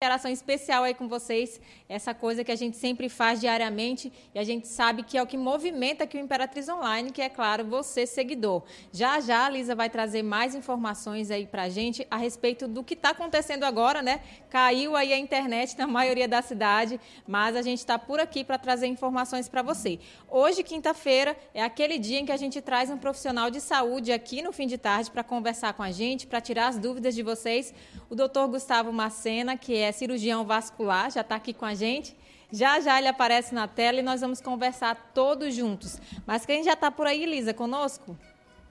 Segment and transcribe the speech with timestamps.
[0.00, 4.44] interação especial aí com vocês, essa coisa que a gente sempre faz diariamente e a
[4.44, 8.06] gente sabe que é o que movimenta aqui o Imperatriz Online, que é claro, você
[8.06, 8.62] seguidor.
[8.92, 12.94] Já já a Lisa vai trazer mais informações aí pra gente a respeito do que
[12.94, 14.20] está acontecendo agora, né?
[14.48, 18.56] Caiu aí a internet na maioria da cidade, mas a gente está por aqui para
[18.56, 19.98] trazer informações para você.
[20.30, 24.42] Hoje, quinta-feira, é aquele dia em que a gente traz um profissional de saúde aqui
[24.42, 27.74] no fim de tarde para conversar com a gente, para tirar as dúvidas de vocês.
[28.08, 32.16] O doutor Gustavo Macena, que é cirurgião vascular, já está aqui com a gente.
[32.50, 36.00] Já já ele aparece na tela e nós vamos conversar todos juntos.
[36.26, 38.16] Mas quem já está por aí, Lisa, conosco?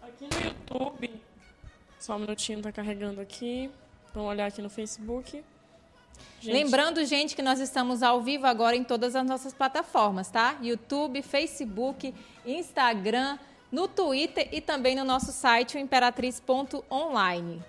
[0.02, 1.22] Aqui no YouTube.
[2.00, 3.70] Só um minutinho, está carregando aqui.
[4.14, 5.44] Vamos olhar aqui no Facebook.
[6.40, 6.54] Gente.
[6.54, 10.58] Lembrando, gente, que nós estamos ao vivo agora em todas as nossas plataformas, tá?
[10.62, 12.14] YouTube, Facebook,
[12.46, 13.38] Instagram,
[13.72, 17.64] no Twitter e também no nosso site, o imperatriz.online.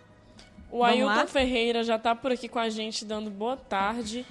[0.70, 1.26] O Vamos Ailton lá?
[1.26, 4.24] Ferreira já está por aqui com a gente, dando boa tarde.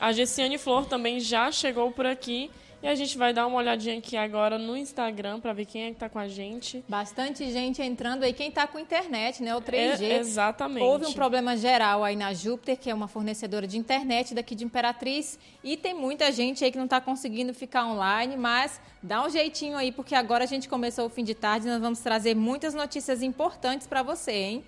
[0.00, 2.50] A Gessiane Flor também já chegou por aqui.
[2.84, 5.86] E a gente vai dar uma olhadinha aqui agora no Instagram para ver quem é
[5.86, 6.84] que está com a gente.
[6.86, 8.34] Bastante gente entrando aí.
[8.34, 9.56] Quem está com internet, né?
[9.56, 10.02] O 3G.
[10.02, 10.84] É, exatamente.
[10.84, 14.64] Houve um problema geral aí na Júpiter, que é uma fornecedora de internet daqui de
[14.66, 15.38] Imperatriz.
[15.62, 19.78] E tem muita gente aí que não está conseguindo ficar online, mas dá um jeitinho
[19.78, 22.74] aí, porque agora a gente começou o fim de tarde e nós vamos trazer muitas
[22.74, 24.64] notícias importantes para você, hein?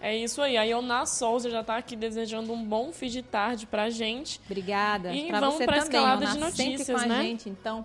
[0.00, 0.56] É isso aí.
[0.56, 4.40] A Iona Souza já está aqui desejando um bom fim de tarde para a gente.
[4.46, 5.12] Obrigada.
[5.12, 7.18] E pra vamos para a escalada de notícias, sempre com né?
[7.18, 7.84] A gente, então.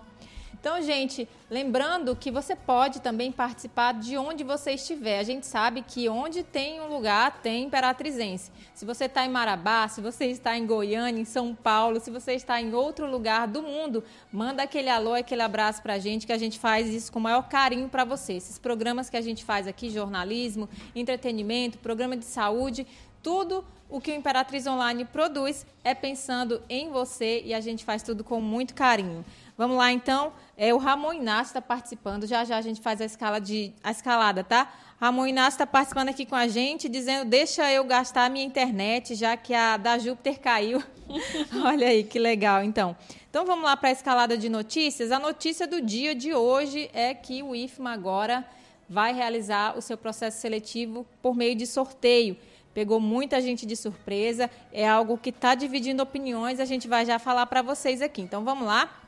[0.60, 5.18] Então, gente, lembrando que você pode também participar de onde você estiver.
[5.18, 8.52] A gente sabe que onde tem um lugar, tem imperatrizense.
[8.72, 12.34] Se você está em Marabá, se você está em Goiânia, em São Paulo, se você
[12.34, 16.32] está em outro lugar do mundo, manda aquele alô, aquele abraço para a gente, que
[16.32, 18.34] a gente faz isso com o maior carinho para você.
[18.34, 22.86] Esses programas que a gente faz aqui, jornalismo, entretenimento, programa de saúde,
[23.22, 28.02] tudo o que o Imperatriz Online produz é pensando em você e a gente faz
[28.02, 29.24] tudo com muito carinho.
[29.56, 30.32] Vamos lá, então.
[30.56, 32.26] É, o Ramon Inácio está participando.
[32.26, 34.72] Já já a gente faz a, escala de, a escalada, tá?
[35.00, 39.14] Ramon Inácio está participando aqui com a gente, dizendo: deixa eu gastar a minha internet,
[39.14, 40.82] já que a da Júpiter caiu.
[41.64, 42.96] Olha aí, que legal, então.
[43.30, 45.12] Então vamos lá para a escalada de notícias.
[45.12, 48.44] A notícia do dia de hoje é que o IFMA agora
[48.88, 52.36] vai realizar o seu processo seletivo por meio de sorteio.
[52.72, 57.20] Pegou muita gente de surpresa, é algo que está dividindo opiniões, a gente vai já
[57.20, 58.20] falar para vocês aqui.
[58.20, 59.03] Então vamos lá.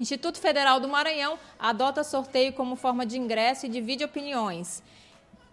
[0.00, 4.82] Instituto Federal do Maranhão adota sorteio como forma de ingresso e divide opiniões.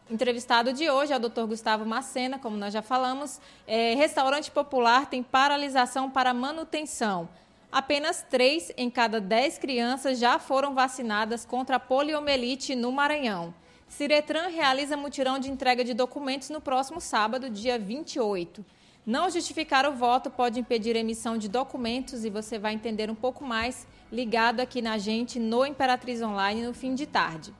[0.09, 1.41] Entrevistado de hoje é o Dr.
[1.41, 3.41] Gustavo Macena, como nós já falamos.
[3.67, 7.27] É, restaurante popular tem paralisação para manutenção.
[7.69, 13.53] Apenas três em cada dez crianças já foram vacinadas contra a poliomielite no Maranhão.
[13.89, 18.65] Ciretran realiza mutirão de entrega de documentos no próximo sábado, dia 28.
[19.05, 23.15] Não justificar o voto pode impedir a emissão de documentos e você vai entender um
[23.15, 27.53] pouco mais ligado aqui na gente no Imperatriz Online no fim de tarde.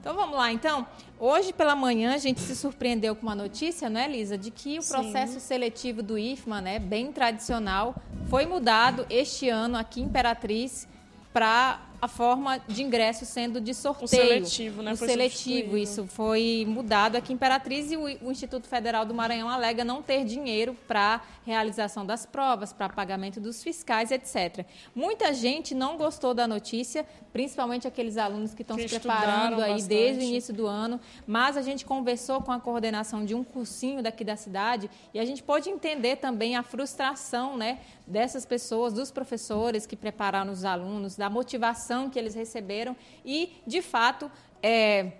[0.00, 0.86] Então vamos lá, então.
[1.18, 4.78] Hoje pela manhã a gente se surpreendeu com uma notícia, não é, Lisa, de que
[4.78, 5.40] o processo Sim.
[5.40, 7.94] seletivo do IFMA, né, bem tradicional,
[8.30, 10.88] foi mudado este ano aqui em Imperatriz
[11.34, 14.04] para a forma de ingresso sendo de sorteio.
[14.04, 14.92] O seletivo, né?
[14.92, 19.48] O seletivo, isso foi mudado aqui em Imperatriz e o, o, Instituto Federal do Maranhão
[19.48, 24.64] alega não ter dinheiro para realização das provas, para pagamento dos fiscais, etc.
[24.94, 29.88] Muita gente não gostou da notícia, principalmente aqueles alunos que estão se preparando aí bastante.
[29.88, 34.02] desde o início do ano, mas a gente conversou com a coordenação de um cursinho
[34.02, 39.10] daqui da cidade e a gente pode entender também a frustração, né, dessas pessoas, dos
[39.10, 44.30] professores que prepararam os alunos, da motivação que eles receberam e, de fato,
[44.62, 45.12] é,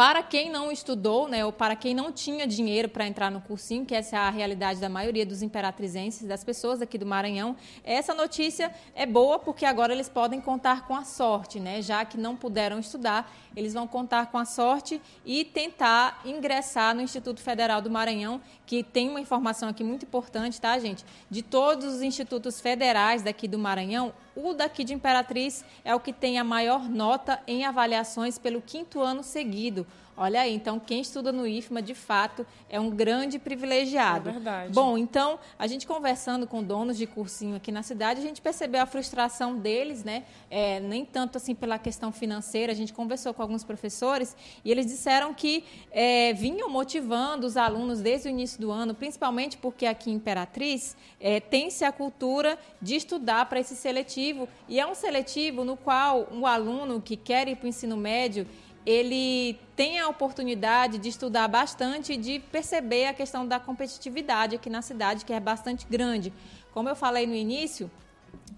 [0.00, 3.84] para quem não estudou, né, ou para quem não tinha dinheiro para entrar no cursinho,
[3.84, 7.54] que essa é a realidade da maioria dos imperatrizenses, das pessoas aqui do Maranhão,
[7.84, 11.82] essa notícia é boa porque agora eles podem contar com a sorte, né?
[11.82, 17.02] Já que não puderam estudar, eles vão contar com a sorte e tentar ingressar no
[17.02, 21.04] Instituto Federal do Maranhão, que tem uma informação aqui muito importante, tá, gente?
[21.28, 26.12] De todos os institutos federais daqui do Maranhão, o daqui de Imperatriz é o que
[26.12, 29.86] tem a maior nota em avaliações pelo quinto ano seguido.
[30.22, 34.28] Olha aí, então quem estuda no IFMA, de fato, é um grande privilegiado.
[34.28, 34.70] É verdade.
[34.70, 38.82] Bom, então, a gente conversando com donos de cursinho aqui na cidade, a gente percebeu
[38.82, 40.24] a frustração deles, né?
[40.50, 44.84] É, nem tanto assim pela questão financeira, a gente conversou com alguns professores e eles
[44.84, 50.10] disseram que é, vinham motivando os alunos desde o início do ano, principalmente porque aqui
[50.10, 55.64] em Imperatriz é, tem-se a cultura de estudar para esse seletivo e é um seletivo
[55.64, 58.46] no qual o um aluno que quer ir para o ensino médio
[58.84, 64.70] ele tem a oportunidade de estudar bastante e de perceber a questão da competitividade aqui
[64.70, 66.32] na cidade, que é bastante grande.
[66.72, 67.90] Como eu falei no início,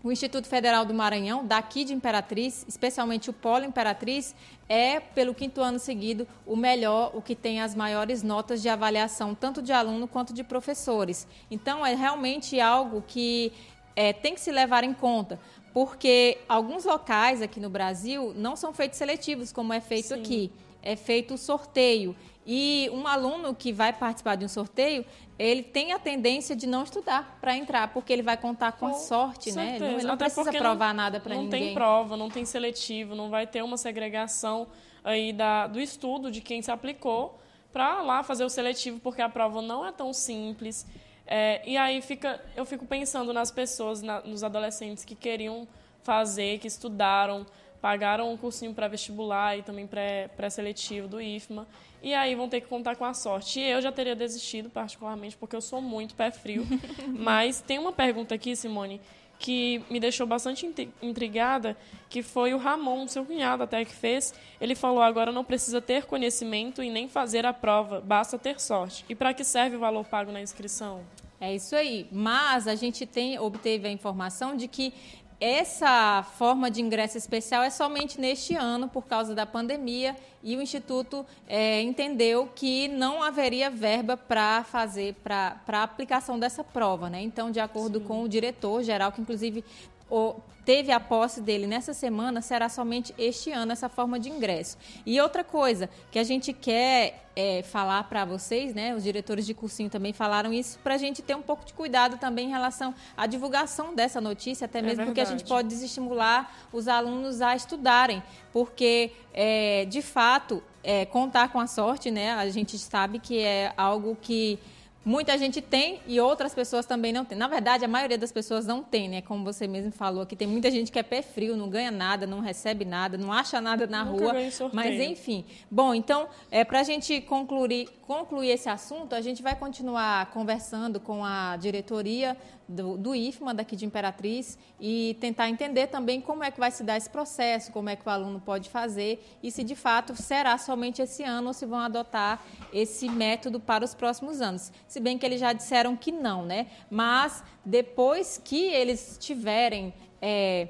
[0.02, 4.34] o Instituto Federal do Maranhão, daqui de Imperatriz, especialmente o Polo Imperatriz,
[4.68, 9.34] é, pelo quinto ano seguido, o melhor, o que tem as maiores notas de avaliação,
[9.34, 11.26] tanto de aluno quanto de professores.
[11.50, 13.52] Então, é realmente algo que
[13.94, 15.38] é, tem que se levar em conta,
[15.72, 20.20] porque alguns locais aqui no Brasil não são feitos seletivos, como é feito Sim.
[20.20, 20.52] aqui.
[20.82, 22.14] É feito o sorteio.
[22.46, 25.04] E um aluno que vai participar de um sorteio,
[25.38, 28.94] ele tem a tendência de não estudar para entrar, porque ele vai contar com, com
[28.94, 29.70] a sorte, né?
[29.70, 29.84] certeza.
[29.84, 29.94] né?
[29.94, 31.60] Ele não, Até precisa provar não, nada para ninguém.
[31.60, 34.66] Não tem prova, não tem seletivo, não vai ter uma segregação
[35.04, 37.38] aí da, do estudo de quem se aplicou
[37.72, 40.86] para lá fazer o seletivo, porque a prova não é tão simples.
[41.34, 45.66] É, e aí fica, eu fico pensando nas pessoas, na, nos adolescentes que queriam
[46.02, 47.46] fazer, que estudaram,
[47.80, 49.88] pagaram um cursinho pré-vestibular e também
[50.36, 51.66] pré-seletivo do IFMA
[52.02, 53.60] e aí vão ter que contar com a sorte.
[53.60, 56.66] E eu já teria desistido, particularmente, porque eu sou muito pé frio.
[57.08, 59.00] Mas tem uma pergunta aqui, Simone,
[59.42, 60.64] que me deixou bastante
[61.02, 61.76] intrigada,
[62.08, 64.32] que foi o Ramon, seu cunhado até que fez.
[64.60, 69.04] Ele falou: agora não precisa ter conhecimento e nem fazer a prova, basta ter sorte.
[69.08, 71.00] E para que serve o valor pago na inscrição?
[71.40, 72.06] É isso aí.
[72.12, 74.94] Mas a gente tem obteve a informação de que
[75.42, 80.62] essa forma de ingresso especial é somente neste ano, por causa da pandemia, e o
[80.62, 87.10] Instituto é, entendeu que não haveria verba para fazer, para a aplicação dessa prova.
[87.10, 87.22] Né?
[87.22, 88.04] Então, de acordo Sim.
[88.04, 89.64] com o diretor geral, que inclusive
[90.08, 94.76] o, teve a posse dele nessa semana, será somente este ano essa forma de ingresso.
[95.04, 99.54] E outra coisa que a gente quer é, falar para vocês, né, os diretores de
[99.54, 102.94] cursinho também falaram isso, para a gente ter um pouco de cuidado também em relação
[103.16, 107.40] à divulgação dessa notícia, até é mesmo é porque a gente pode desestimular os alunos
[107.40, 108.22] a estudarem,
[108.52, 113.72] porque, é, de fato, é, contar com a sorte, né, a gente sabe que é
[113.76, 114.58] algo que
[115.04, 117.36] Muita gente tem e outras pessoas também não têm.
[117.36, 119.20] Na verdade, a maioria das pessoas não tem, né?
[119.20, 122.26] Como você mesmo falou aqui, tem muita gente que é pé frio, não ganha nada,
[122.26, 124.34] não recebe nada, não acha nada na Nunca rua.
[124.72, 125.44] Mas enfim.
[125.70, 131.00] Bom, então, é, para a gente concluir, concluir esse assunto, a gente vai continuar conversando
[131.00, 132.36] com a diretoria
[132.72, 136.82] do, do IFMA daqui de Imperatriz e tentar entender também como é que vai se
[136.82, 140.58] dar esse processo, como é que o aluno pode fazer e se de fato será
[140.58, 142.42] somente esse ano ou se vão adotar
[142.72, 144.72] esse método para os próximos anos.
[144.88, 146.66] Se bem que eles já disseram que não, né?
[146.90, 150.68] Mas depois que eles tiverem é,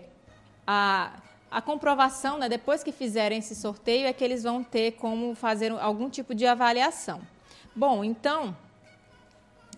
[0.67, 1.23] a
[1.53, 5.71] a comprovação, né, depois que fizerem esse sorteio, é que eles vão ter como fazer
[5.71, 7.21] algum tipo de avaliação.
[7.77, 8.57] Bom, então,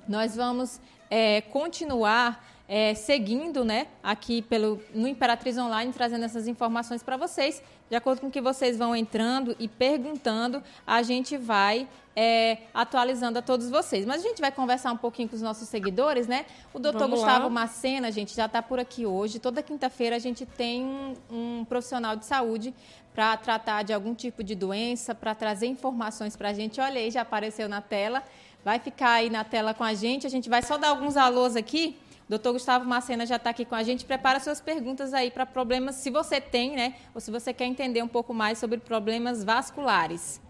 [0.08, 0.80] nós vamos
[1.14, 7.62] é, continuar é, seguindo né, aqui pelo, no Imperatriz Online, trazendo essas informações para vocês.
[7.88, 13.42] De acordo com que vocês vão entrando e perguntando, a gente vai é, atualizando a
[13.42, 14.04] todos vocês.
[14.04, 16.46] Mas a gente vai conversar um pouquinho com os nossos seguidores, né?
[16.72, 17.50] O doutor Gustavo lá.
[17.50, 19.38] Macena, gente, já está por aqui hoje.
[19.38, 22.74] Toda quinta-feira a gente tem um, um profissional de saúde
[23.14, 26.80] para tratar de algum tipo de doença, para trazer informações para a gente.
[26.80, 28.20] Olha aí, já apareceu na tela
[28.64, 30.26] vai ficar aí na tela com a gente.
[30.26, 31.96] A gente vai só dar alguns alôs aqui.
[32.28, 34.04] Doutor Gustavo Macena já está aqui com a gente.
[34.04, 36.94] Prepara suas perguntas aí para problemas, se você tem, né?
[37.14, 40.40] Ou se você quer entender um pouco mais sobre problemas vasculares.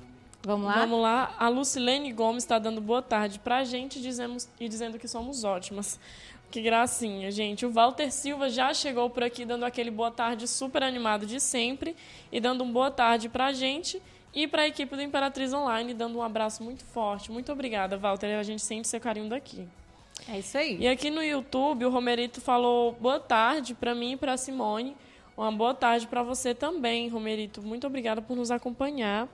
[0.45, 0.75] Vamos lá?
[0.75, 1.35] Vamos lá.
[1.39, 5.43] A Lucilene Gomes está dando boa tarde para a gente dizemos, e dizendo que somos
[5.43, 5.99] ótimas.
[6.51, 7.67] Que gracinha, gente.
[7.67, 11.97] O Walter Silva já chegou por aqui dando aquele boa tarde super animado de sempre
[12.31, 14.01] e dando um boa tarde para a gente.
[14.35, 17.31] E para a equipe do Imperatriz Online, dando um abraço muito forte.
[17.31, 18.39] Muito obrigada, Walter.
[18.39, 19.67] A gente sente seu carinho daqui.
[20.29, 20.77] É isso aí.
[20.79, 24.97] E aqui no YouTube, o Romerito falou boa tarde para mim e para Simone.
[25.37, 27.63] Uma boa tarde para você também, Romerito.
[27.63, 29.29] Muito obrigada por nos acompanhar.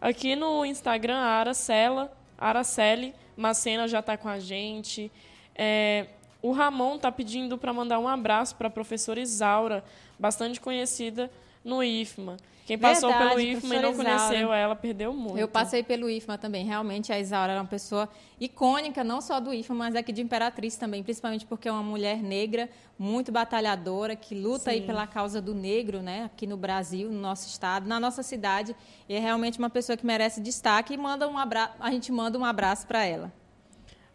[0.00, 5.10] Aqui no Instagram, a Aracela, Araceli Macena já está com a gente.
[5.54, 6.06] É,
[6.40, 9.84] o Ramon está pedindo para mandar um abraço para a professora Isaura,
[10.18, 11.30] bastante conhecida
[11.64, 12.36] no IFMA.
[12.66, 15.38] Quem passou Verdade, pelo IFMA e não conheceu ela, perdeu muito.
[15.38, 16.64] Eu passei pelo IFMA também.
[16.66, 18.08] Realmente, a Isaura era uma pessoa
[18.40, 22.20] icônica, não só do IFMA, mas aqui de Imperatriz também, principalmente porque é uma mulher
[22.20, 22.68] negra,
[22.98, 24.70] muito batalhadora, que luta Sim.
[24.70, 26.24] aí pela causa do negro, né?
[26.24, 28.74] Aqui no Brasil, no nosso estado, na nossa cidade.
[29.08, 31.70] E é realmente uma pessoa que merece destaque e manda um abra...
[31.78, 33.32] a gente manda um abraço para ela.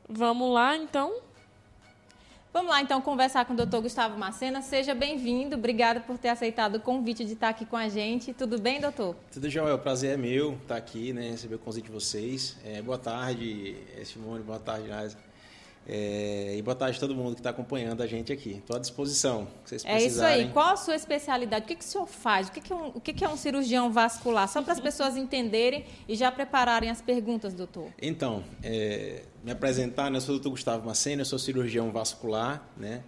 [0.10, 1.22] Vamos lá, então?
[2.54, 4.62] Vamos lá, então, conversar com o doutor Gustavo Macena.
[4.62, 5.56] Seja bem-vindo.
[5.56, 8.34] Obrigada por ter aceitado o convite de estar aqui com a gente.
[8.34, 9.16] Tudo bem, doutor?
[9.32, 9.76] Tudo, Joel.
[9.76, 12.58] O prazer é meu estar aqui, né, receber o convite de vocês.
[12.66, 14.44] É, boa tarde, Simone.
[14.44, 15.18] Boa tarde, Nasa.
[15.88, 18.58] É, e boa tarde a todo mundo que está acompanhando a gente aqui.
[18.58, 19.48] Estou à disposição.
[19.64, 20.50] Vocês é isso aí.
[20.50, 21.64] Qual a sua especialidade?
[21.64, 22.50] O que, que o senhor faz?
[22.50, 24.50] O que, que, é, um, o que, que é um cirurgião vascular?
[24.50, 27.88] Só para as pessoas entenderem e já prepararem as perguntas, doutor.
[28.02, 30.18] Então, é, me apresentar, né?
[30.18, 32.68] eu sou o doutor Gustavo Macena, eu sou cirurgião vascular.
[32.78, 33.04] Né?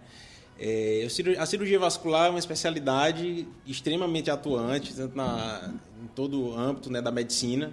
[0.58, 1.06] É,
[1.38, 5.72] a cirurgia vascular é uma especialidade extremamente atuante, tanto na,
[6.02, 7.72] em todo o âmbito né, da medicina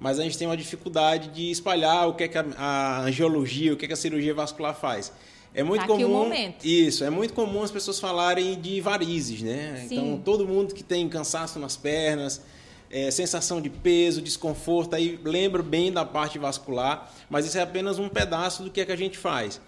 [0.00, 3.74] mas a gente tem uma dificuldade de espalhar o que é que a, a angiologia,
[3.74, 5.12] o que é que a cirurgia vascular faz.
[5.54, 6.30] É muito tá comum.
[6.64, 9.84] Isso, é muito comum as pessoas falarem de varizes, né?
[9.86, 9.94] Sim.
[9.94, 12.40] Então, todo mundo que tem cansaço nas pernas,
[12.90, 17.98] é, sensação de peso, desconforto, aí lembra bem da parte vascular, mas isso é apenas
[17.98, 19.60] um pedaço do que é que a gente faz.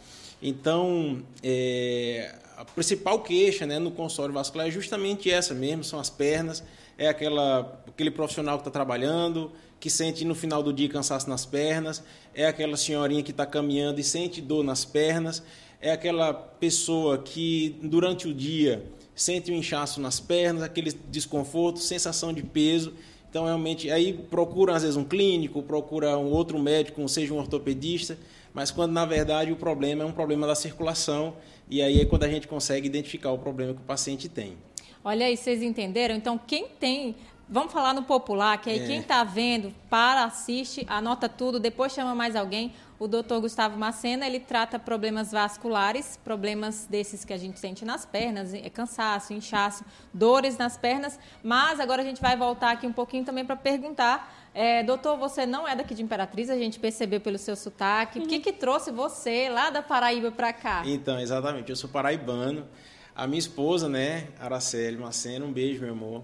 [0.42, 6.10] Então, é, a principal queixa né, no consultório vascular é justamente essa mesmo, são as
[6.10, 6.64] pernas,
[6.98, 11.46] é aquela, aquele profissional que está trabalhando, que sente no final do dia cansaço nas
[11.46, 12.02] pernas,
[12.34, 15.42] é aquela senhorinha que está caminhando e sente dor nas pernas,
[15.80, 22.32] é aquela pessoa que durante o dia sente um inchaço nas pernas, aquele desconforto, sensação
[22.32, 22.94] de peso.
[23.32, 28.18] Então, realmente, aí procura às vezes um clínico, procura um outro médico, seja um ortopedista,
[28.52, 31.34] mas quando na verdade o problema é um problema da circulação,
[31.66, 34.52] e aí é quando a gente consegue identificar o problema que o paciente tem.
[35.02, 36.14] Olha aí, vocês entenderam?
[36.14, 37.16] Então, quem tem
[37.48, 38.86] Vamos falar no popular, que aí é.
[38.86, 42.72] quem está vendo, para, assiste, anota tudo, depois chama mais alguém.
[42.98, 48.06] O doutor Gustavo Macena, ele trata problemas vasculares, problemas desses que a gente sente nas
[48.06, 49.84] pernas, é cansaço, inchaço,
[50.14, 51.18] dores nas pernas.
[51.42, 55.46] Mas agora a gente vai voltar aqui um pouquinho também para perguntar é, doutor, você
[55.46, 58.18] não é daqui de Imperatriz, a gente percebeu pelo seu sotaque.
[58.18, 58.26] Uhum.
[58.26, 60.82] O que, que trouxe você lá da Paraíba para cá?
[60.84, 62.68] Então, exatamente, eu sou paraibano.
[63.14, 66.22] A minha esposa, né, Araceli Macena, um beijo, meu amor.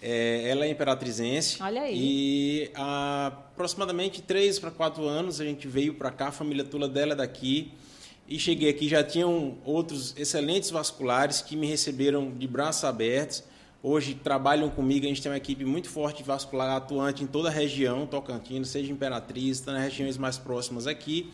[0.00, 1.62] É, ela é imperatrizense.
[1.62, 1.94] Olha aí.
[1.96, 6.88] E há aproximadamente três para quatro anos a gente veio para cá, a família toda
[6.88, 7.72] dela é daqui.
[8.28, 13.42] E cheguei aqui, já tinham outros excelentes vasculares que me receberam de braços abertos.
[13.82, 17.50] Hoje trabalham comigo, a gente tem uma equipe muito forte vascular atuante em toda a
[17.50, 21.32] região, Tocantins, seja Imperatriz, está nas regiões mais próximas aqui.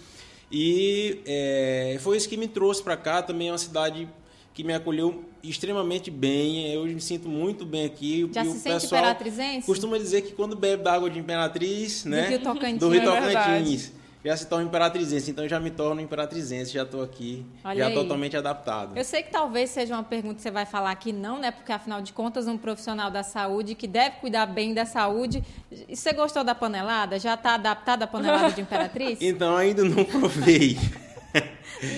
[0.52, 4.08] E é, foi isso que me trouxe para cá, também é uma cidade
[4.52, 6.72] que me acolheu extremamente bem.
[6.72, 8.28] Eu me sinto muito bem aqui.
[8.32, 9.66] Já e se o sente pessoal imperatrizense?
[9.66, 12.22] Costuma dizer que quando bebe da água de Imperatriz, né?
[12.22, 12.78] Do Rio Tocantins.
[12.80, 13.92] Do Rio é Tocantins.
[14.00, 17.86] É já se torna imperatrizense, então já me torno imperatrizense, já estou aqui, Olha já
[17.88, 17.94] aí.
[17.94, 18.96] totalmente adaptado.
[18.96, 21.50] Eu sei que talvez seja uma pergunta que você vai falar aqui, não, né?
[21.50, 25.44] Porque afinal de contas, um profissional da saúde que deve cuidar bem da saúde.
[25.86, 27.18] E você gostou da panelada?
[27.18, 29.18] Já está adaptado à panelada de imperatriz?
[29.20, 30.78] então ainda não provei.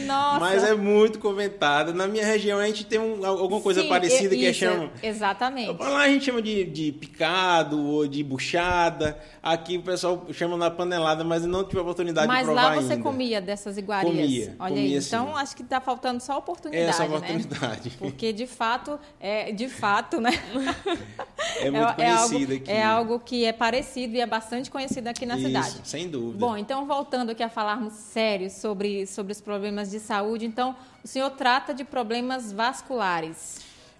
[0.07, 0.41] Nossa.
[0.41, 1.93] Mas é muito comentada.
[1.93, 4.91] Na minha região a gente tem um, alguma coisa Sim, parecida que é chama.
[5.03, 5.81] Exatamente.
[5.81, 9.19] Lá a gente chama de, de picado ou de buchada.
[9.43, 12.77] Aqui o pessoal chama na panelada, mas não tive a oportunidade mas de provar Mas
[12.77, 14.15] lá você comia dessas iguarias?
[14.15, 14.57] Comia.
[14.59, 15.05] Olha comia, aí.
[15.05, 16.89] Então acho que está faltando só oportunidade.
[16.89, 17.91] É, só oportunidade.
[17.91, 17.97] Né?
[17.99, 20.33] Porque de fato, é, de fato, né?
[21.61, 22.71] É muito é, conhecido é aqui.
[22.71, 25.81] É algo que é parecido e é bastante conhecido aqui na Isso, cidade.
[25.85, 26.39] Sem dúvida.
[26.39, 31.09] Bom, então voltando aqui a falarmos sério sobre, sobre os problemas de saúde, então o
[31.09, 33.59] senhor trata de problemas vasculares.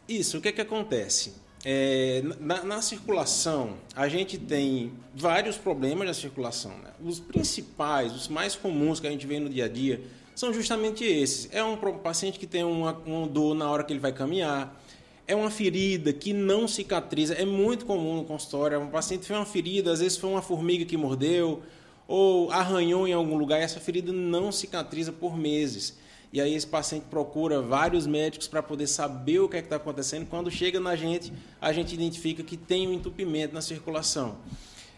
[0.09, 1.35] Isso, o que, é que acontece?
[1.65, 6.71] É, na, na, circulação, a gente tem vários problemas na circulação.
[6.79, 6.91] Né?
[7.05, 10.01] Os principais, os mais comuns que a gente vê no dia a dia,
[10.35, 11.49] são justamente esses.
[11.53, 14.81] É um paciente que tem uma, uma dor na hora que ele vai caminhar,
[15.27, 17.35] é uma ferida que não cicatriza.
[17.35, 18.79] É muito comum no consultório.
[18.81, 21.63] Um paciente fez uma ferida, às vezes foi uma formiga que mordeu
[22.07, 25.97] ou arranhou em algum lugar e essa ferida não cicatriza por meses.
[26.33, 30.27] E aí esse paciente procura vários médicos para poder saber o que é está acontecendo.
[30.27, 34.37] Quando chega na gente, a gente identifica que tem um entupimento na circulação.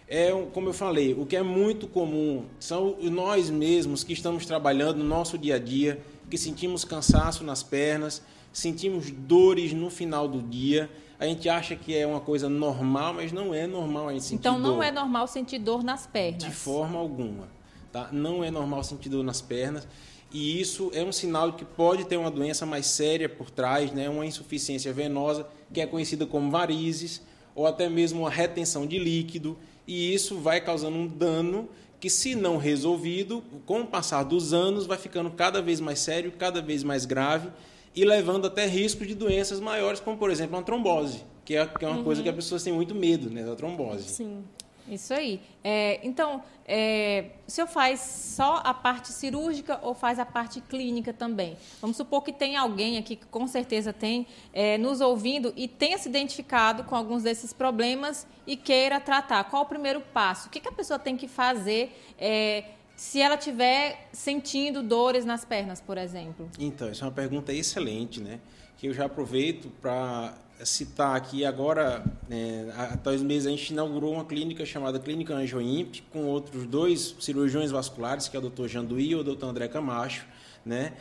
[0.08, 4.98] É, como eu falei, o que é muito comum são nós mesmos que estamos trabalhando
[4.98, 6.00] no nosso dia a dia,
[6.30, 8.22] que sentimos cansaço nas pernas,
[8.52, 10.90] sentimos dores no final do dia.
[11.18, 14.40] A gente acha que é uma coisa normal, mas não é normal a gente sentir
[14.40, 14.84] Então não dor.
[14.84, 16.44] é normal sentir dor nas pernas.
[16.44, 17.48] De forma alguma.
[17.90, 18.08] Tá?
[18.12, 19.88] Não é normal sentir dor nas pernas
[20.32, 23.92] e isso é um sinal de que pode ter uma doença mais séria por trás,
[23.92, 24.08] né?
[24.08, 27.22] uma insuficiência venosa, que é conhecida como varizes,
[27.54, 29.56] ou até mesmo uma retenção de líquido,
[29.87, 34.87] e isso vai causando um dano que, se não resolvido, com o passar dos anos,
[34.87, 37.48] vai ficando cada vez mais sério, cada vez mais grave,
[37.95, 41.85] e levando até risco de doenças maiores, como, por exemplo, uma trombose, que é, que
[41.85, 42.04] é uma uhum.
[42.04, 44.04] coisa que as pessoas têm muito medo, né, da trombose.
[44.04, 44.45] Sim.
[44.90, 45.40] Isso aí.
[45.62, 51.12] É, então, é, o senhor faz só a parte cirúrgica ou faz a parte clínica
[51.12, 51.57] também?
[51.80, 55.99] Vamos supor que tem alguém aqui que com certeza tem é, nos ouvindo e tenha
[55.99, 59.45] se identificado com alguns desses problemas e queira tratar.
[59.45, 60.49] Qual o primeiro passo?
[60.49, 61.95] O que, que a pessoa tem que fazer?
[62.18, 62.64] É,
[62.98, 66.50] se ela estiver sentindo dores nas pernas, por exemplo?
[66.58, 68.40] Então, essa é uma pergunta excelente, né?
[68.76, 74.14] Que eu já aproveito para citar aqui agora, é, há dois meses a gente inaugurou
[74.14, 78.66] uma clínica chamada Clínica Anjo Imp, com outros dois cirurgiões vasculares, que é o Dr.
[78.66, 79.44] Janduí e o Dr.
[79.44, 80.26] André Camacho,
[80.66, 80.94] né?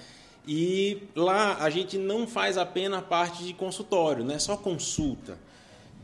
[0.47, 5.39] E lá a gente não faz apenas parte de consultório, não é só consulta.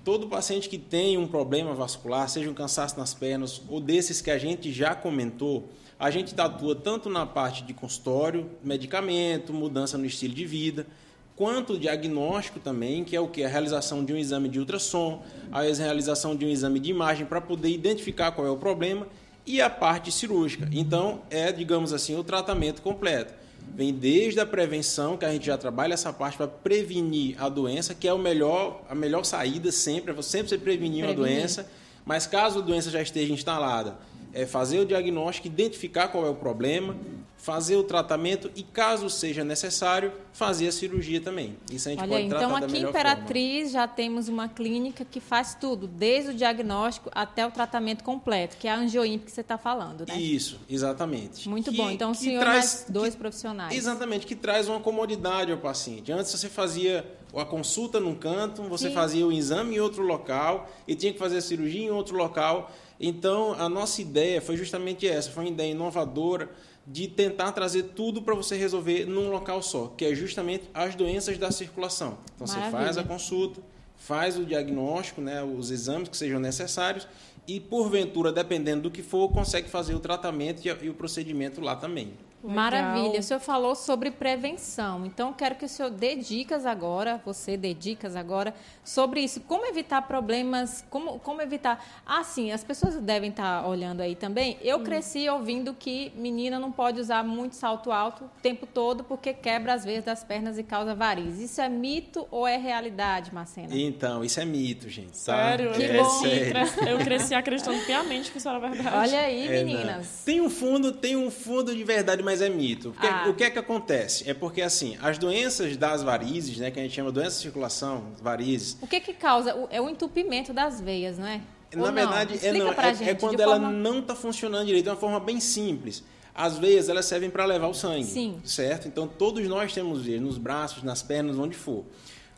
[0.03, 4.31] Todo paciente que tem um problema vascular, seja um cansaço nas pernas ou desses que
[4.31, 5.69] a gente já comentou,
[6.03, 10.85] a gente atua tanto na parte de consultório, medicamento, mudança no estilo de vida,
[11.33, 13.41] quanto diagnóstico também, que é o que?
[13.41, 17.39] A realização de um exame de ultrassom, a realização de um exame de imagem para
[17.39, 19.07] poder identificar qual é o problema
[19.45, 20.67] e a parte cirúrgica.
[20.73, 23.33] Então, é, digamos assim, o tratamento completo.
[23.73, 27.95] Vem desde a prevenção, que a gente já trabalha essa parte para prevenir a doença,
[27.95, 31.05] que é o melhor, a melhor saída sempre, é sempre você prevenir, prevenir.
[31.05, 31.65] uma doença,
[32.05, 33.95] mas caso a doença já esteja instalada,
[34.33, 36.95] é fazer o diagnóstico, identificar qual é o problema,
[37.37, 41.57] fazer o tratamento e, caso seja necessário, fazer a cirurgia também.
[41.69, 43.71] Isso a gente Olha, pode então tratar aqui em Imperatriz forma.
[43.71, 48.65] já temos uma clínica que faz tudo, desde o diagnóstico até o tratamento completo, que
[48.65, 50.17] é a angioimp que você está falando, né?
[50.17, 51.49] Isso, exatamente.
[51.49, 51.91] Muito que, bom.
[51.91, 53.75] Então o senhor traz, mais dois que, profissionais.
[53.75, 56.13] Exatamente, que traz uma comodidade ao paciente.
[56.13, 58.93] Antes você fazia a consulta num canto, você Sim.
[58.93, 62.71] fazia o exame em outro local e tinha que fazer a cirurgia em outro local.
[62.99, 66.49] Então, a nossa ideia foi justamente essa, foi uma ideia inovadora
[66.85, 71.37] de tentar trazer tudo para você resolver num local só, que é justamente as doenças
[71.37, 72.17] da circulação.
[72.35, 72.71] Então Maravilha.
[72.71, 73.61] você faz a consulta,
[73.95, 77.07] faz o diagnóstico, né, os exames que sejam necessários
[77.47, 82.13] e porventura, dependendo do que for, consegue fazer o tratamento e o procedimento lá também.
[82.43, 82.55] Legal.
[82.55, 83.19] Maravilha.
[83.19, 85.05] O senhor falou sobre prevenção.
[85.05, 89.39] Então, quero que o senhor dê dicas agora, você dê dicas agora, sobre isso.
[89.41, 91.83] Como evitar problemas, como, como evitar...
[92.05, 94.57] Ah, sim, as pessoas devem estar olhando aí também.
[94.61, 94.83] Eu hum.
[94.83, 99.73] cresci ouvindo que menina não pode usar muito salto alto o tempo todo porque quebra
[99.73, 101.51] as veias das pernas e causa varizes.
[101.51, 103.69] Isso é mito ou é realidade, Marcena?
[103.71, 105.11] Então, isso é mito, gente.
[105.11, 105.15] Tá?
[105.15, 105.71] Sério?
[105.71, 106.09] Que é, bom.
[106.09, 106.89] Sério.
[106.89, 108.95] Eu cresci acreditando piamente que isso era verdade.
[108.95, 109.97] Olha aí, é, meninas.
[109.97, 110.25] Não.
[110.25, 112.91] Tem um fundo, tem um fundo de verdade, mas mas é mito.
[112.91, 113.29] Porque, ah.
[113.29, 114.27] O que é que acontece?
[114.27, 118.07] É porque, assim, as doenças das varizes, né, que a gente chama doença de circulação,
[118.21, 118.75] varizes...
[118.81, 119.51] O que que causa?
[119.69, 121.41] É o entupimento das veias, não é?
[121.75, 123.71] Na Ou verdade, é, não, é, gente, é, quando ela forma...
[123.71, 126.03] não está funcionando direito, de uma forma bem simples.
[126.35, 128.39] As veias, elas servem para levar o sangue, Sim.
[128.43, 128.87] certo?
[128.87, 131.83] Então, todos nós temos veias, nos braços, nas pernas, onde for.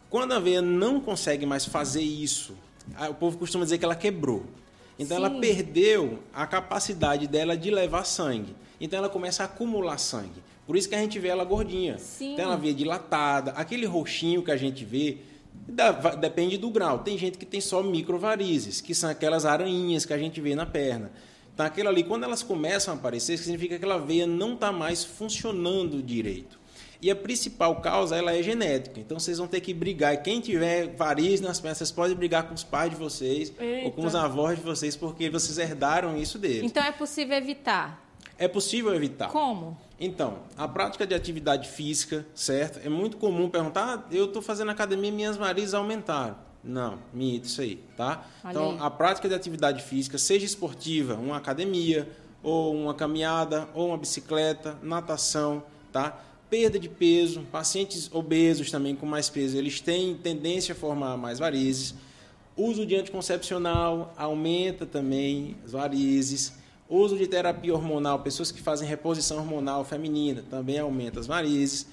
[0.10, 2.54] Quando a veia não consegue mais fazer isso,
[3.10, 4.46] o povo costuma dizer que ela quebrou.
[5.00, 5.26] Então, Sim.
[5.26, 8.56] ela perdeu a capacidade dela de levar sangue.
[8.80, 10.44] Então ela começa a acumular sangue.
[10.66, 11.98] Por isso que a gente vê ela gordinha.
[11.98, 12.34] Sim.
[12.34, 13.52] Então ela vê dilatada.
[13.52, 15.18] Aquele roxinho que a gente vê
[16.20, 17.00] depende do grau.
[17.00, 20.66] Tem gente que tem só microvarizes, que são aquelas aranhinhas que a gente vê na
[20.66, 21.12] perna.
[21.54, 25.06] Então aquilo ali, quando elas começam a aparecer, significa que aquela veia não está mais
[25.06, 26.60] funcionando direito.
[27.02, 29.00] E a principal causa ela é genética.
[29.00, 30.14] Então vocês vão ter que brigar.
[30.14, 33.86] E quem tiver varizes nas pernas, vocês podem brigar com os pais de vocês Eita.
[33.86, 36.64] ou com os avós de vocês, porque vocês herdaram isso deles.
[36.64, 38.04] Então é possível evitar
[38.38, 39.30] é possível evitar.
[39.30, 39.78] Como?
[40.00, 42.86] Então, a prática de atividade física, certo?
[42.86, 46.36] É muito comum perguntar: ah, eu estou fazendo academia e minhas varizes aumentaram.
[46.64, 48.26] Não, mito isso aí, tá?
[48.44, 48.78] Olha então, aí.
[48.82, 52.10] a prática de atividade física, seja esportiva, uma academia,
[52.42, 56.20] ou uma caminhada, ou uma bicicleta, natação, tá?
[56.50, 61.40] Perda de peso, pacientes obesos também com mais peso, eles têm tendência a formar mais
[61.40, 61.94] varizes.
[62.58, 66.54] Uso de anticoncepcional aumenta também as varizes
[66.88, 71.88] Uso de terapia hormonal, pessoas que fazem reposição hormonal feminina, também aumenta as varizes.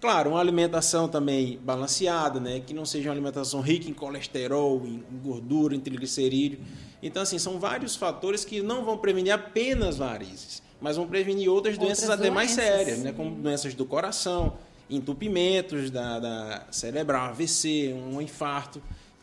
[0.00, 2.60] Claro, uma alimentação também balanceada, né?
[2.60, 6.60] que não seja uma alimentação rica em colesterol, em gordura, em triglicerídeo.
[7.02, 11.74] Então, assim, são vários fatores que não vão prevenir apenas varizes, mas vão prevenir outras,
[11.74, 13.12] outras doenças até mais sérias, né?
[13.12, 14.54] como doenças do coração,
[14.88, 18.80] entupimentos da, da cerebral, AVC, um infarto.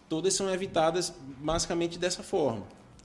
[0.10, 2.64] Todas são evitadas basicamente dessa forma.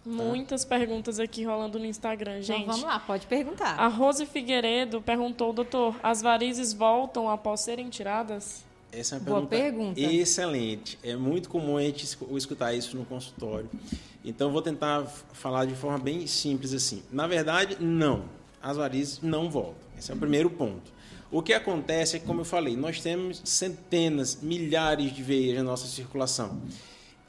[0.09, 2.63] Muitas perguntas aqui rolando no Instagram, gente.
[2.63, 3.79] Então vamos lá, pode perguntar.
[3.79, 8.65] A Rose Figueiredo perguntou, doutor, as varizes voltam após serem tiradas?
[8.91, 10.99] Essa é uma Boa pergunta, pergunta excelente.
[11.03, 13.69] É muito comum a gente escutar isso no consultório.
[14.25, 17.03] Então, vou tentar falar de forma bem simples assim.
[17.13, 18.25] Na verdade, não.
[18.63, 19.77] As varizes não voltam.
[19.99, 20.91] Esse é o primeiro ponto.
[21.31, 25.63] O que acontece é que, como eu falei, nós temos centenas, milhares de veias na
[25.63, 26.59] nossa circulação.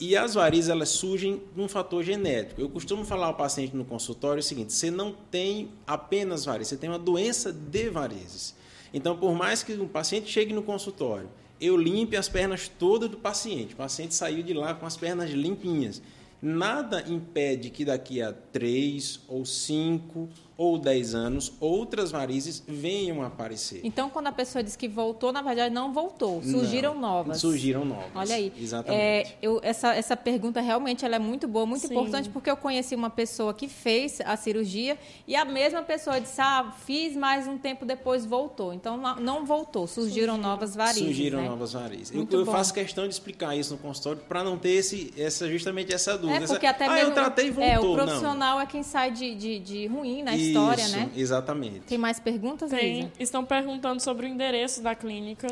[0.00, 2.58] E as varizes elas surgem de um fator genético.
[2.58, 6.76] Eu costumo falar ao paciente no consultório o seguinte: você não tem apenas varizes, você
[6.78, 8.54] tem uma doença de varizes.
[8.94, 11.28] Então, por mais que um paciente chegue no consultório,
[11.60, 15.30] eu limpe as pernas todas do paciente, o paciente saiu de lá com as pernas
[15.30, 16.00] limpinhas.
[16.42, 23.28] Nada impede que daqui a três ou cinco ou 10 anos, outras varizes venham a
[23.28, 23.80] aparecer.
[23.82, 27.40] Então, quando a pessoa diz que voltou, na verdade não voltou, surgiram Não, novas.
[27.40, 28.10] Surgiram novas.
[28.14, 28.52] Olha aí.
[28.60, 29.00] Exatamente.
[29.00, 31.94] É, eu, essa, essa pergunta realmente ela é muito boa, muito Sim.
[31.94, 36.38] importante, porque eu conheci uma pessoa que fez a cirurgia e a mesma pessoa disse,
[36.42, 38.74] ah, fiz, mas um tempo depois voltou.
[38.74, 41.02] Então, não- não voltou, surgiram novas varizes.
[41.04, 41.48] Surgiram né?
[41.48, 42.10] novas varizes.
[42.10, 45.48] Eu, Muito eu faço questão de explicar isso no consultório para não ter esse, essa,
[45.48, 46.44] justamente essa dúvida.
[46.44, 47.72] É, porque Essa- até ah, mesmo eu tratei e voltou.
[47.72, 47.94] é, o não.
[48.04, 51.10] profissional é quem sai de, de, de ruim na história, Isso, né?
[51.16, 51.80] Exatamente.
[51.80, 53.12] Tem mais perguntas, Tem, Luísa?
[53.18, 55.46] estão perguntando sobre o endereço da clínica.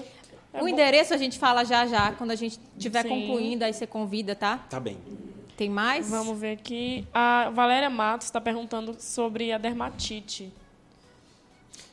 [0.53, 3.73] É o bom- endereço a gente fala já já, quando a gente estiver concluindo, aí
[3.73, 4.59] você convida, tá?
[4.71, 4.97] Tá bem.
[5.57, 6.09] Tem mais?
[6.09, 7.05] Vamos ver aqui.
[7.13, 10.53] A Valéria Matos está perguntando sobre a dermatite.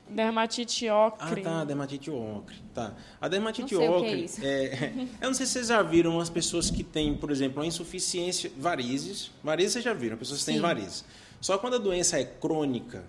[0.07, 1.41] Dermatite Ah, ocre.
[1.41, 2.55] tá, dermatite ocre.
[2.75, 2.93] Tá.
[3.19, 4.23] A dermatite Não sei o que é ocre.
[4.25, 4.39] isso.
[4.45, 7.65] é- eu não sei se vocês já viram as pessoas que têm, por exemplo, uma
[7.65, 9.31] insuficiência, varizes.
[9.43, 10.61] Varizes vocês já viram, pessoas que têm Sim.
[10.61, 11.03] varizes.
[11.41, 13.03] Só quando a doença é crônica,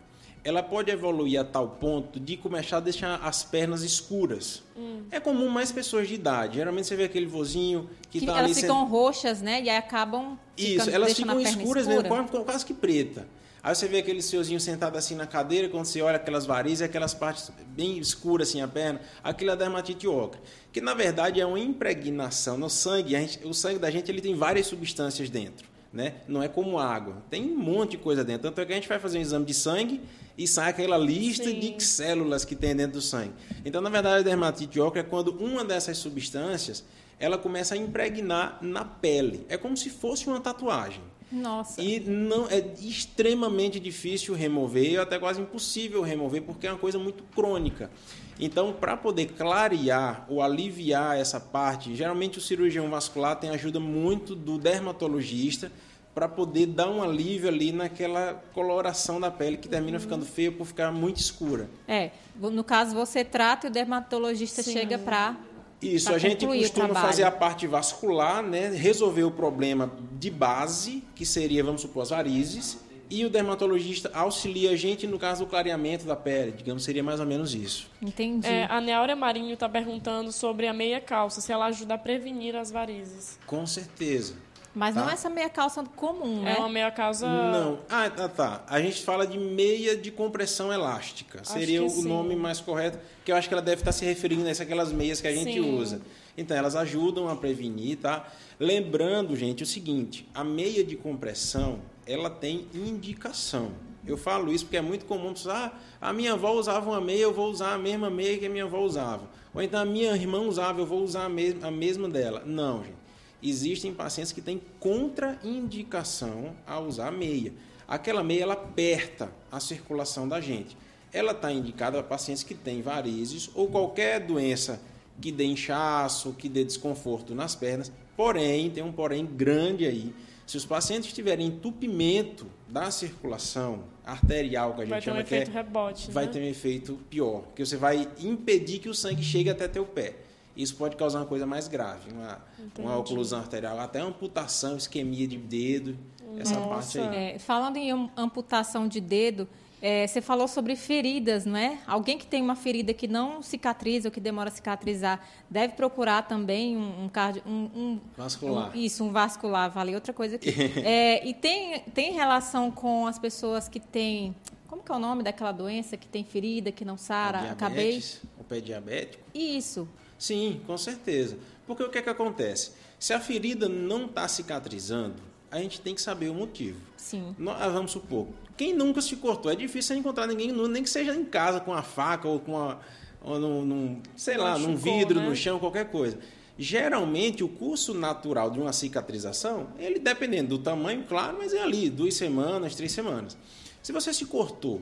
[0.45, 4.63] ela pode evoluir a tal ponto de começar a deixar as pernas escuras.
[4.77, 5.03] Hum.
[5.11, 6.57] É comum mais pessoas de idade.
[6.57, 8.61] Geralmente você vê aquele vozinho que Que está elas ali.
[8.61, 9.61] ficam roxas, né?
[9.63, 10.39] E aí acabam.
[10.57, 12.09] Isso, elas ficam escuras escura.
[12.09, 13.27] mesmo, quase- quase que preta.
[13.63, 17.13] Aí você vê aquele seuzinho sentado assim na cadeira, quando você olha aquelas varizes, aquelas
[17.13, 20.39] partes bem escuras assim a perna, aquilo é dermatite ocre.
[20.73, 23.11] Que na verdade é uma impregnação no sangue.
[23.11, 25.67] Gente- o sangue da gente ele tem várias substâncias dentro.
[25.97, 26.17] Né?
[26.29, 27.23] Não é como água.
[27.31, 28.43] Tem um monte de coisa dentro.
[28.43, 30.03] Tanto é que a gente vai fazer um exame de sangue
[30.37, 31.59] e sai aquela lista Sim.
[31.59, 33.33] de células que tem dentro do sangue.
[33.65, 36.85] Então, na verdade, a dermatite ocre é quando uma dessas substâncias
[37.19, 39.47] ela começa a impregnar na pele.
[39.49, 41.01] É como se fosse uma tatuagem.
[41.33, 41.81] Nossa.
[41.81, 46.99] E não é extremamente difícil remover, ou até quase impossível remover, porque é uma coisa
[46.99, 47.91] muito crônica.
[48.39, 54.35] Então, para poder clarear ou aliviar essa parte, geralmente o cirurgião vascular tem ajuda muito
[54.35, 55.73] do dermatologista
[56.17, 60.67] para poder dar um alívio ali naquela coloração da pele que termina ficando feia por
[60.67, 61.69] ficar muito escura.
[61.87, 64.73] É, no caso você trata e o dermatologista Sim.
[64.73, 65.37] chega para
[65.83, 68.71] Isso, Pra a gente costuma fazer a parte vascular, né?
[68.71, 72.79] resolver o problema de base, que seria, vamos supor, as varizes,
[73.11, 77.21] e o dermatologista auxilia a gente no caso do clareamento da pele, digamos, seria mais
[77.21, 77.91] ou menos isso.
[78.01, 78.49] Entendi.
[78.49, 82.57] É, a Neáurea Marinho está perguntando sobre a meia calça, se ela ajuda a prevenir
[82.57, 83.39] as varizes.
[83.47, 84.46] Com certeza.
[84.77, 85.01] Mas tá.
[85.01, 86.55] não essa meia calça comum, né?
[86.55, 87.27] É uma meia calça.
[87.27, 87.79] Não.
[87.89, 88.63] Ah, tá, tá.
[88.69, 91.41] A gente fala de meia de compressão elástica.
[91.41, 92.07] Acho Seria que o sim.
[92.07, 94.93] nome mais correto, que eu acho que ela deve estar se referindo a essas aquelas
[94.93, 95.79] meias que a gente Sim.
[95.79, 96.03] usa.
[96.37, 98.29] Então, elas ajudam a prevenir, tá?
[98.61, 103.71] Lembrando, gente, o seguinte, a meia de compressão, ela tem indicação.
[104.07, 107.23] Eu falo isso porque é muito comum pessoas, ah, a minha avó usava uma meia,
[107.23, 109.27] eu vou usar a mesma meia que a minha avó usava.
[109.55, 112.43] Ou então a minha irmã usava, eu vou usar a mesma, a mesma dela.
[112.45, 113.06] Não, gente.
[113.49, 117.53] Existem pacientes que têm contraindicação a usar a meia.
[117.87, 120.77] Aquela meia ela aperta a circulação da gente.
[121.13, 124.81] Ela está indicada para pacientes que têm varizes ou qualquer doença
[125.21, 127.93] que dê inchaço, que dê desconforto nas pernas.
[128.17, 130.13] Porém, tem um porém grande aí.
[130.47, 135.25] Se os pacientes tiverem entupimento da circulação arterial, que a gente Vai ter um chama
[135.25, 136.11] que é efeito rebote.
[136.11, 136.33] vai né?
[136.33, 140.15] ter um efeito pior, que você vai impedir que o sangue chegue até teu pé.
[140.57, 142.41] Isso pode causar uma coisa mais grave, uma,
[142.79, 145.99] uma oclusão arterial, até amputação, isquemia de dedo,
[146.39, 147.11] essa parte Nossa.
[147.11, 147.35] aí.
[147.35, 149.47] É, falando em am- amputação de dedo,
[149.83, 151.79] é, você falou sobre feridas, não é?
[151.87, 156.23] Alguém que tem uma ferida que não cicatriza ou que demora a cicatrizar deve procurar
[156.23, 158.71] também um, um cardio, um, um- Vascular.
[158.75, 159.71] um- isso, um vascular.
[159.71, 160.49] Falei outra coisa aqui.
[160.83, 164.35] É, e tem, tem relação com as pessoas que têm.
[164.67, 167.51] Como que é o nome daquela doença que tem ferida, que não sara?
[167.53, 167.91] Acabei.
[167.91, 169.23] Diabetes, o pé diabético?
[169.35, 169.87] Isso.
[170.19, 171.37] Sim, com certeza.
[171.67, 172.73] Porque o que é que acontece?
[172.99, 175.15] Se a ferida não está cicatrizando,
[175.51, 176.79] a gente tem que saber o motivo.
[176.97, 177.35] Sim.
[177.39, 178.27] Nós, ah, vamos supor,
[178.57, 179.51] quem nunca se cortou?
[179.51, 182.57] É difícil encontrar ninguém, nu- nem que seja em casa com a faca ou com
[182.59, 182.79] a,
[183.23, 185.29] ou num, num, sei lá, num vidro, né?
[185.29, 186.19] no chão, qualquer coisa.
[186.59, 191.91] Geralmente, o curso natural de uma cicatrização, ele dependendo do tamanho, claro, mas é ali,
[191.91, 193.37] duas semanas, três semanas.
[193.83, 194.81] Se você se cortou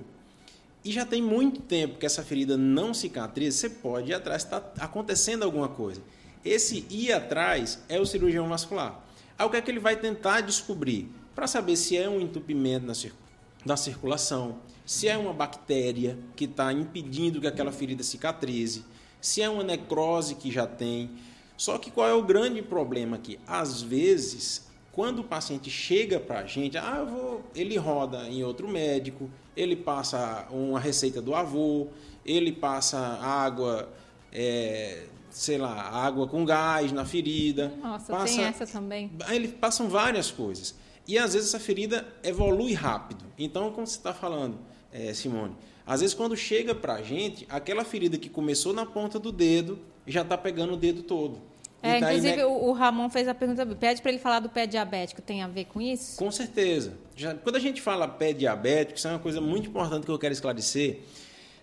[0.85, 4.59] e já tem muito tempo que essa ferida não cicatriza, você pode ir atrás, está
[4.79, 6.03] acontecendo alguma coisa.
[6.44, 9.03] Esse ir atrás é o cirurgião vascular.
[9.38, 11.11] Aí o que é que ele vai tentar descobrir?
[11.35, 12.87] Para saber se é um entupimento
[13.64, 18.85] na, circulação, se é uma bactéria que está impedindo que aquela ferida cicatrize,
[19.20, 21.11] se é uma necrose que já tem.
[21.57, 23.40] Só que qual é o grande problema aqui?
[23.47, 28.68] Às vezes, quando o paciente chega para a gente, ah, vou, ele roda em outro
[28.68, 31.88] médico, ele passa uma receita do avô,
[32.24, 33.88] ele passa água,
[34.33, 37.72] é, sei lá, água com gás na ferida.
[37.83, 39.11] Nossa, passa, tem essa também.
[39.26, 40.74] Aí eles passam várias coisas.
[41.07, 43.24] E às vezes essa ferida evolui rápido.
[43.37, 44.59] Então, como você está falando,
[44.92, 45.57] é, Simone.
[45.87, 49.78] Às vezes, quando chega para a gente, aquela ferida que começou na ponta do dedo
[50.07, 51.42] já está pegando o dedo todo.
[51.85, 52.47] É, tá inclusive, né?
[52.47, 55.66] o Ramon fez a pergunta, pede para ele falar do pé diabético, tem a ver
[55.66, 56.16] com isso?
[56.16, 56.94] Com certeza.
[57.14, 60.18] Já, quando a gente fala pé diabético, isso é uma coisa muito importante que eu
[60.18, 61.01] quero esclarecer.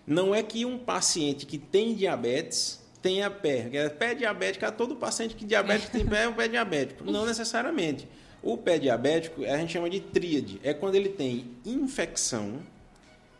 [0.06, 3.68] Não é que um paciente que tem diabetes tenha pé.
[3.98, 7.02] Pé diabético, todo paciente que diabético tem pé é um pé diabético.
[7.10, 8.06] Não necessariamente.
[8.40, 10.60] O pé diabético a gente chama de tríade.
[10.62, 12.60] É quando ele tem infecção,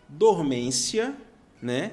[0.09, 1.15] dormência,
[1.63, 1.93] né?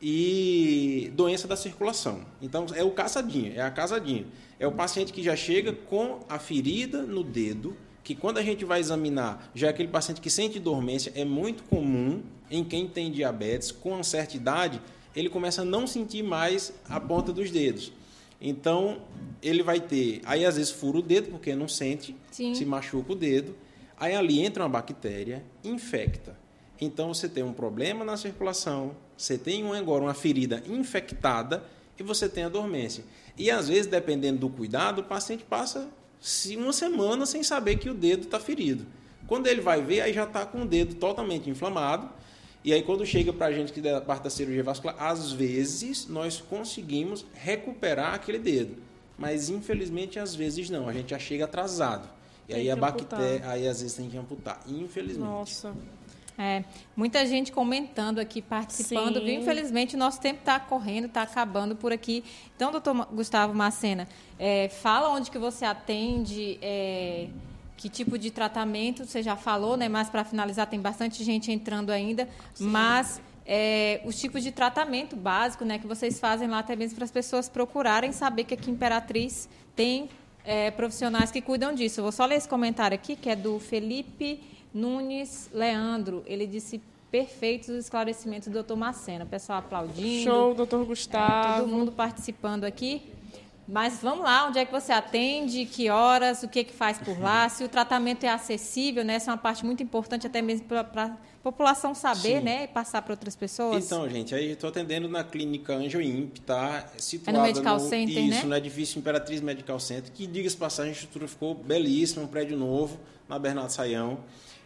[0.00, 2.20] E doença da circulação.
[2.40, 4.26] Então é o caçadinho, é a casadinha.
[4.58, 8.64] É o paciente que já chega com a ferida no dedo, que quando a gente
[8.64, 13.10] vai examinar, já é aquele paciente que sente dormência, é muito comum em quem tem
[13.10, 14.80] diabetes, com uma certa idade,
[15.14, 17.92] ele começa a não sentir mais a ponta dos dedos.
[18.40, 19.02] Então,
[19.42, 20.20] ele vai ter.
[20.24, 22.54] Aí, às vezes, fura o dedo, porque não sente, Sim.
[22.54, 23.54] se machuca o dedo.
[23.98, 26.36] Aí, ali entra uma bactéria, infecta.
[26.80, 31.62] Então, você tem um problema na circulação, você tem agora uma ferida infectada
[31.98, 33.04] e você tem a dormência.
[33.36, 35.88] E, às vezes, dependendo do cuidado, o paciente passa
[36.56, 38.86] uma semana sem saber que o dedo está ferido.
[39.26, 42.08] Quando ele vai ver, aí já está com o dedo totalmente inflamado
[42.64, 46.06] e aí, quando chega para a gente que da parte da cirurgia vascular, às vezes
[46.08, 48.76] nós conseguimos recuperar aquele dedo.
[49.16, 50.88] Mas, infelizmente, às vezes não.
[50.88, 52.08] A gente já chega atrasado.
[52.48, 54.60] E tem aí a bactéria, aí às vezes tem que amputar.
[54.66, 55.28] Infelizmente.
[55.28, 55.74] Nossa.
[56.38, 56.62] É,
[56.96, 59.40] muita gente comentando aqui, participando, viu?
[59.40, 62.22] Infelizmente, o nosso tempo está correndo, está acabando por aqui.
[62.54, 64.06] Então, doutor Gustavo Macena,
[64.38, 67.26] é, fala onde que você atende, é,
[67.76, 69.88] que tipo de tratamento, você já falou, né?
[69.88, 72.68] Mas para finalizar, tem bastante gente entrando ainda, Sim.
[72.68, 77.04] mas é, os tipos de tratamento básico, né, que vocês fazem lá até mesmo para
[77.04, 80.08] as pessoas procurarem saber que aqui em Imperatriz tem
[80.44, 82.00] é, profissionais que cuidam disso.
[82.00, 84.40] Eu vou só ler esse comentário aqui, que é do Felipe
[84.72, 86.22] Nunes Leandro.
[86.26, 89.24] Ele disse perfeitos os esclarecimentos do doutor Macena.
[89.24, 90.24] O pessoal aplaudindo.
[90.24, 91.48] Show, doutor Gustavo.
[91.48, 93.02] É, todo mundo participando aqui.
[93.68, 97.20] Mas vamos lá, onde é que você atende, que horas, o que, que faz por
[97.20, 99.16] lá, se o tratamento é acessível, né?
[99.16, 102.44] Essa é uma parte muito importante até mesmo para a população saber, Sim.
[102.44, 102.64] né?
[102.64, 103.84] E passar para outras pessoas.
[103.84, 106.88] Então, gente, aí estou atendendo na clínica Anjo Imp, tá?
[106.96, 108.44] Situada é no Medical no, Center, isso, né?
[108.46, 112.98] no edifício Imperatriz Medical Center, que, diga-se passagem, a estrutura ficou belíssima, um prédio novo,
[113.28, 114.20] na Bernardo Saião.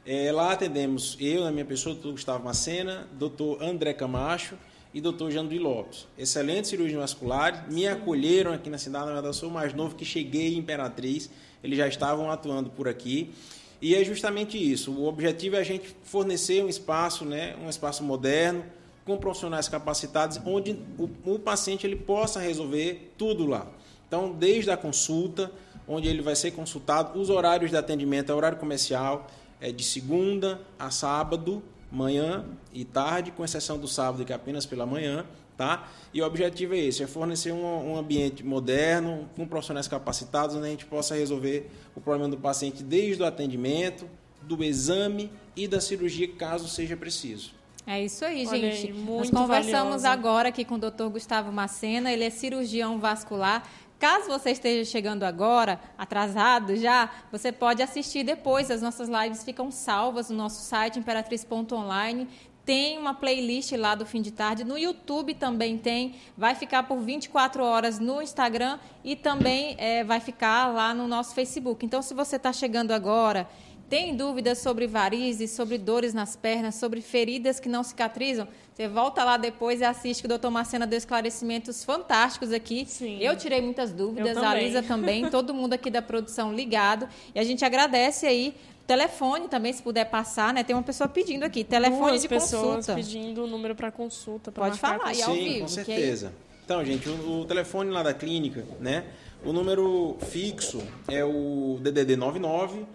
[0.04, 4.56] É, lá atendemos eu, na minha pessoa, doutor Gustavo Macena, doutor André Camacho,
[4.92, 5.30] e Dr.
[5.30, 6.06] Janduí Lopes.
[6.18, 10.04] Excelentes cirurgiões vasculares, me acolheram aqui na cidade, na verdade eu sou mais novo que
[10.04, 11.30] cheguei em Imperatriz,
[11.62, 13.32] eles já estavam atuando por aqui.
[13.80, 18.02] E é justamente isso, o objetivo é a gente fornecer um espaço, né, um espaço
[18.02, 18.64] moderno,
[19.04, 23.66] com profissionais capacitados, onde o, o paciente ele possa resolver tudo lá.
[24.06, 25.50] Então, desde a consulta,
[25.88, 29.28] onde ele vai ser consultado, os horários de atendimento é horário comercial,
[29.62, 32.44] é de segunda a sábado, manhã
[32.74, 35.24] e tarde, com exceção do sábado, que é apenas pela manhã.
[35.56, 35.88] Tá?
[36.12, 40.66] E o objetivo é esse, é fornecer um, um, ambiente moderno, com profissionais capacitados, onde
[40.66, 44.08] a gente possa resolver o problema do paciente desde o atendimento,
[44.42, 47.52] do exame e da cirurgia, caso seja preciso.
[47.86, 48.86] É isso aí, gente.
[48.88, 50.10] Aí, Nós conversamos valiosa.
[50.10, 51.08] agora aqui com o Dr.
[51.12, 53.68] Gustavo Macena, ele é cirurgião vascular.
[54.02, 58.68] Caso você esteja chegando agora, atrasado já, você pode assistir depois.
[58.68, 62.26] As nossas lives ficam salvas no nosso site imperatriz.online.
[62.64, 64.64] Tem uma playlist lá do fim de tarde.
[64.64, 66.16] No YouTube também tem.
[66.36, 71.32] Vai ficar por 24 horas no Instagram e também é, vai ficar lá no nosso
[71.32, 71.86] Facebook.
[71.86, 73.48] Então, se você está chegando agora
[73.92, 78.48] tem dúvidas sobre varizes, sobre dores nas pernas, sobre feridas que não cicatrizam?
[78.72, 82.86] Você volta lá depois e assiste que o doutor Marcena deu esclarecimentos fantásticos aqui.
[82.88, 83.18] Sim.
[83.20, 87.06] Eu tirei muitas dúvidas, a Lisa também, todo mundo aqui da produção ligado.
[87.34, 88.54] E a gente agradece aí
[88.86, 90.64] Telefone também, se puder passar, né?
[90.64, 92.94] Tem uma pessoa pedindo aqui, telefone Duas de pessoas consulta.
[92.94, 94.50] pedindo o número para consulta.
[94.50, 95.60] Pode falar, e ao Sim, vivo.
[95.60, 96.28] com certeza.
[96.28, 96.34] Aí...
[96.64, 99.04] Então, gente, o, o, telefone lá da clínica, né?
[99.44, 102.86] O número fixo é o DDD 99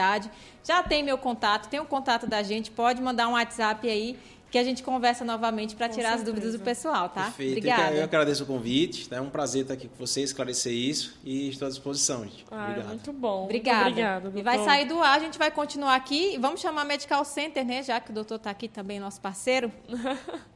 [0.63, 4.17] já tem meu contato, tem o contato da gente, pode mandar um WhatsApp aí
[4.51, 6.15] que a gente conversa novamente para tirar certeza.
[6.15, 7.25] as dúvidas do pessoal, tá?
[7.25, 7.57] Perfeito.
[7.57, 7.91] Obrigada.
[7.91, 9.17] Eu, eu agradeço o convite, tá?
[9.17, 12.45] é um prazer estar aqui com você, esclarecer isso e estou à disposição, gente.
[12.49, 12.87] Ah, Obrigado.
[12.87, 13.43] Muito bom.
[13.43, 13.83] Obrigada.
[13.83, 16.83] Muito obrigado, e vai sair do ar, a gente vai continuar aqui e vamos chamar
[16.83, 17.83] a Medical Center, né?
[17.83, 19.69] Já que o doutor está aqui também, nosso parceiro.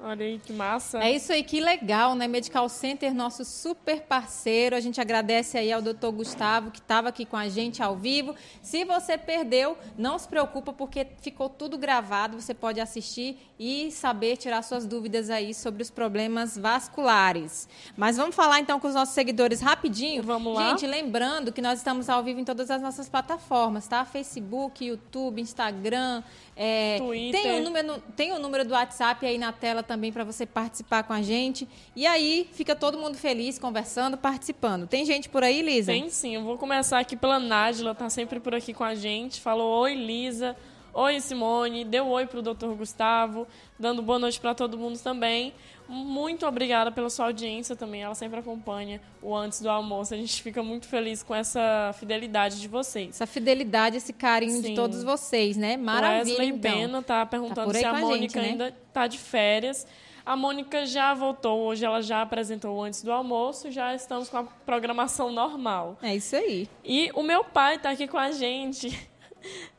[0.00, 1.02] Olha aí, que massa.
[1.02, 2.28] É isso aí, que legal, né?
[2.28, 4.76] Medical Center, nosso super parceiro.
[4.76, 8.34] A gente agradece aí ao doutor Gustavo, que estava aqui com a gente ao vivo.
[8.62, 12.40] Se você perdeu, não se preocupa, porque ficou tudo gravado.
[12.40, 17.68] Você pode assistir e saber tirar suas dúvidas aí sobre os problemas vasculares.
[17.96, 20.22] Mas vamos falar então com os nossos seguidores rapidinho.
[20.22, 20.70] Vamos lá.
[20.70, 24.04] Gente, lembrando que nós estamos ao vivo em todas as nossas plataformas, tá?
[24.04, 26.22] Facebook, YouTube, Instagram,
[26.54, 27.42] é, Twitter.
[27.42, 31.02] Tem o, número, tem o número do WhatsApp aí na tela também para você participar
[31.02, 31.66] com a gente.
[31.96, 34.86] E aí fica todo mundo feliz, conversando, participando.
[34.86, 35.90] Tem gente por aí, Lisa?
[35.90, 36.34] Tem sim.
[36.34, 39.40] Eu vou começar aqui pela Nájila, tá sempre por aqui com a gente.
[39.40, 40.54] Falou: Oi, Lisa.
[40.92, 41.84] Oi, Simone.
[41.84, 43.46] Deu oi para o doutor Gustavo.
[43.78, 45.54] Dando boa noite para todo mundo também.
[45.88, 48.02] Muito obrigada pela sua audiência também.
[48.02, 50.12] Ela sempre acompanha o antes do almoço.
[50.12, 53.10] A gente fica muito feliz com essa fidelidade de vocês.
[53.10, 54.68] Essa fidelidade, esse carinho Sim.
[54.68, 55.76] de todos vocês, né?
[55.78, 56.36] Maravilha.
[56.36, 56.72] Wesley então.
[56.72, 58.48] Bena tá perguntando tá se a, a Mônica gente, né?
[58.50, 59.86] ainda está de férias.
[60.26, 64.44] A Mônica já voltou, hoje ela já apresentou antes do almoço, já estamos com a
[64.44, 65.96] programação normal.
[66.02, 66.68] É isso aí.
[66.84, 69.08] E o meu pai está aqui com a gente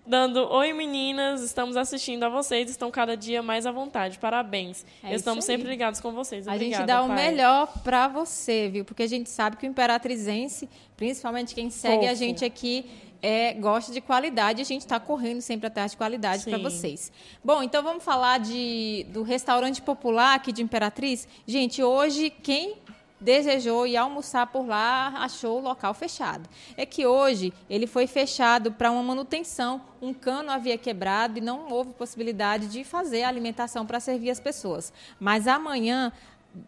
[0.09, 4.17] dando oi meninas, estamos assistindo a vocês, estão cada dia mais à vontade.
[4.17, 4.83] Parabéns.
[5.03, 6.47] É estamos sempre ligados com vocês.
[6.47, 7.09] Obrigada, a gente dá pai.
[7.09, 8.83] o melhor para você, viu?
[8.83, 10.67] Porque a gente sabe que o Imperatrizense,
[10.97, 12.11] principalmente quem segue Fofo.
[12.11, 12.85] a gente aqui,
[13.21, 14.61] é, gosta de qualidade.
[14.61, 17.11] A gente está correndo sempre atrás de qualidade para vocês.
[17.43, 21.27] Bom, então vamos falar de, do restaurante popular aqui de Imperatriz.
[21.45, 22.77] Gente, hoje quem
[23.19, 26.49] desejou ir almoçar por lá, achou o local fechado.
[26.77, 31.69] É que hoje ele foi fechado para uma manutenção, um cano havia quebrado e não
[31.69, 34.93] houve possibilidade de fazer a alimentação para servir as pessoas.
[35.19, 36.11] Mas amanhã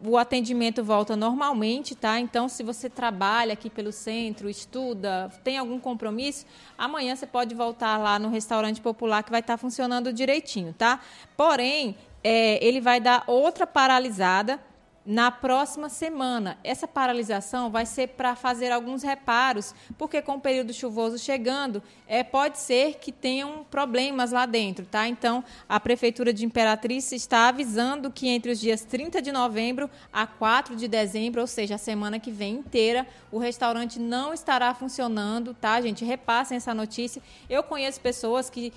[0.04, 2.20] o atendimento volta normalmente, tá?
[2.20, 6.46] Então, se você trabalha aqui pelo centro, estuda, tem algum compromisso,
[6.78, 11.00] amanhã você pode voltar lá no restaurante popular que vai estar funcionando direitinho, tá?
[11.36, 14.60] Porém, é, ele vai dar outra paralisada
[15.04, 16.58] na próxima semana.
[16.62, 22.22] Essa paralisação vai ser para fazer alguns reparos, porque com o período chuvoso chegando, é,
[22.22, 25.08] pode ser que tenham problemas lá dentro, tá?
[25.08, 30.26] Então, a Prefeitura de Imperatriz está avisando que entre os dias 30 de novembro a
[30.26, 35.54] 4 de dezembro, ou seja, a semana que vem inteira, o restaurante não estará funcionando,
[35.54, 36.04] tá, gente?
[36.04, 37.22] Repassem essa notícia.
[37.48, 38.72] Eu conheço pessoas que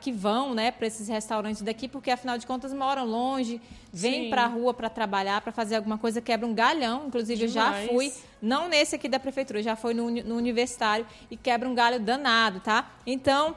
[0.00, 3.60] que vão né, para esses restaurantes daqui, porque afinal de contas moram longe,
[3.92, 7.06] vêm para a rua para trabalhar, para fazer alguma coisa, quebra um galhão.
[7.06, 7.82] Inclusive, Demais.
[7.82, 11.68] eu já fui, não nesse aqui da prefeitura, já fui no, no universitário e quebra
[11.68, 12.90] um galho danado, tá?
[13.06, 13.54] Então,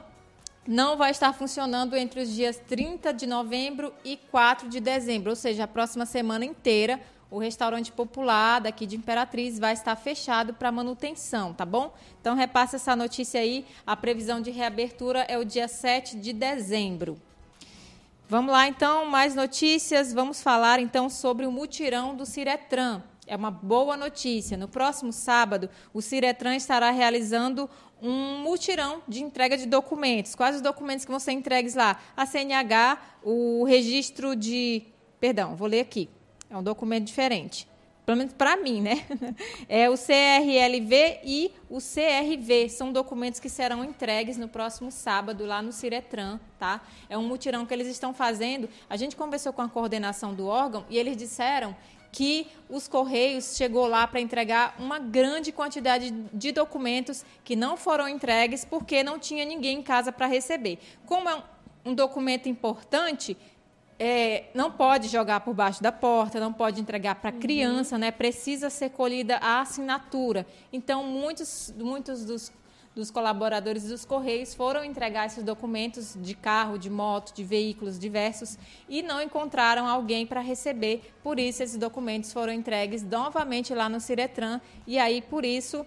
[0.68, 5.36] não vai estar funcionando entre os dias 30 de novembro e 4 de dezembro, ou
[5.36, 7.00] seja, a próxima semana inteira
[7.34, 11.92] o restaurante popular daqui de Imperatriz vai estar fechado para manutenção, tá bom?
[12.22, 13.66] Então repasse essa notícia aí.
[13.88, 17.20] A previsão de reabertura é o dia 7 de dezembro.
[18.30, 20.14] Vamos lá então, mais notícias.
[20.14, 23.02] Vamos falar então sobre o mutirão do Ciretran.
[23.26, 24.56] É uma boa notícia.
[24.56, 27.68] No próximo sábado, o Ciretran estará realizando
[28.00, 30.36] um mutirão de entrega de documentos.
[30.36, 32.00] Quais os documentos que vão ser entregues lá?
[32.16, 34.84] A CNH, o registro de.
[35.20, 36.08] Perdão, vou ler aqui.
[36.54, 37.68] É um documento diferente.
[38.06, 39.04] Pelo menos para mim, né?
[39.68, 42.70] É o CRLV e o CRV.
[42.70, 46.82] São documentos que serão entregues no próximo sábado lá no Ciretran, tá?
[47.10, 48.70] É um mutirão que eles estão fazendo.
[48.88, 51.76] A gente conversou com a coordenação do órgão e eles disseram
[52.12, 58.08] que os Correios chegou lá para entregar uma grande quantidade de documentos que não foram
[58.08, 60.78] entregues porque não tinha ninguém em casa para receber.
[61.08, 61.44] Como é
[61.86, 63.36] um documento importante,
[64.06, 68.02] é, não pode jogar por baixo da porta, não pode entregar para a criança, uhum.
[68.02, 68.12] né?
[68.12, 70.46] precisa ser colhida a assinatura.
[70.74, 72.52] Então, muitos, muitos dos
[72.96, 78.56] dos colaboradores dos Correios foram entregar esses documentos de carro, de moto, de veículos diversos
[78.88, 81.12] e não encontraram alguém para receber.
[81.24, 85.84] Por isso, esses documentos foram entregues novamente lá no Ciretran e aí, por isso,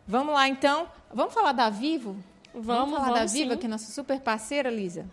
[0.06, 0.88] Vamos lá, então.
[1.12, 2.16] Vamos falar da Vivo?
[2.52, 3.58] Vamos, vamos falar vamos da Vivo, sim.
[3.58, 5.06] que é nossa super parceira, Lisa?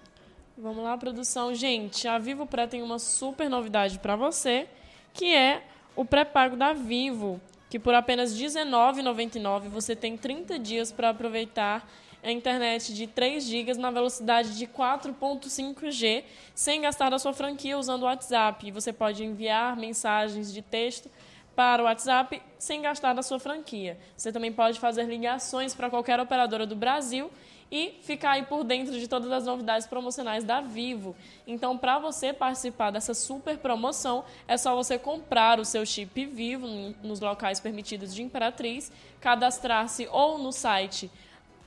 [0.58, 1.54] Vamos lá, produção.
[1.54, 4.68] Gente, a Vivo Pré tem uma super novidade para você,
[5.14, 5.64] que é
[5.96, 11.90] o pré-pago da Vivo, que por apenas R$19,99 você tem 30 dias para aproveitar
[12.24, 16.24] a internet de 3 GB na velocidade de 4.5G,
[16.56, 18.68] sem gastar da sua franquia usando o WhatsApp.
[18.68, 21.10] E você pode enviar mensagens de texto
[21.56, 23.98] para o WhatsApp sem gastar da sua franquia.
[24.18, 27.32] Você também pode fazer ligações para qualquer operadora do Brasil
[27.72, 31.16] e ficar aí por dentro de todas as novidades promocionais da Vivo.
[31.48, 36.68] Então, para você participar dessa super promoção, é só você comprar o seu chip Vivo
[37.04, 41.10] nos locais permitidos de Imperatriz, cadastrar-se ou no site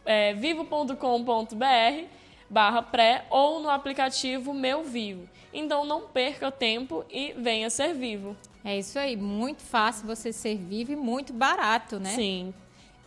[0.04, 0.94] é, vivo.com.br
[2.50, 5.28] barra pré ou no aplicativo Meu Vivo.
[5.52, 8.36] Então não perca tempo e venha ser vivo.
[8.64, 12.14] É isso aí, muito fácil você ser vivo e muito barato, né?
[12.14, 12.54] Sim.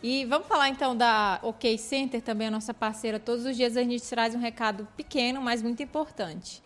[0.02, 3.20] E vamos falar então da OK Center, também a nossa parceira.
[3.20, 6.60] Todos os dias a gente traz um recado pequeno, mas muito importante.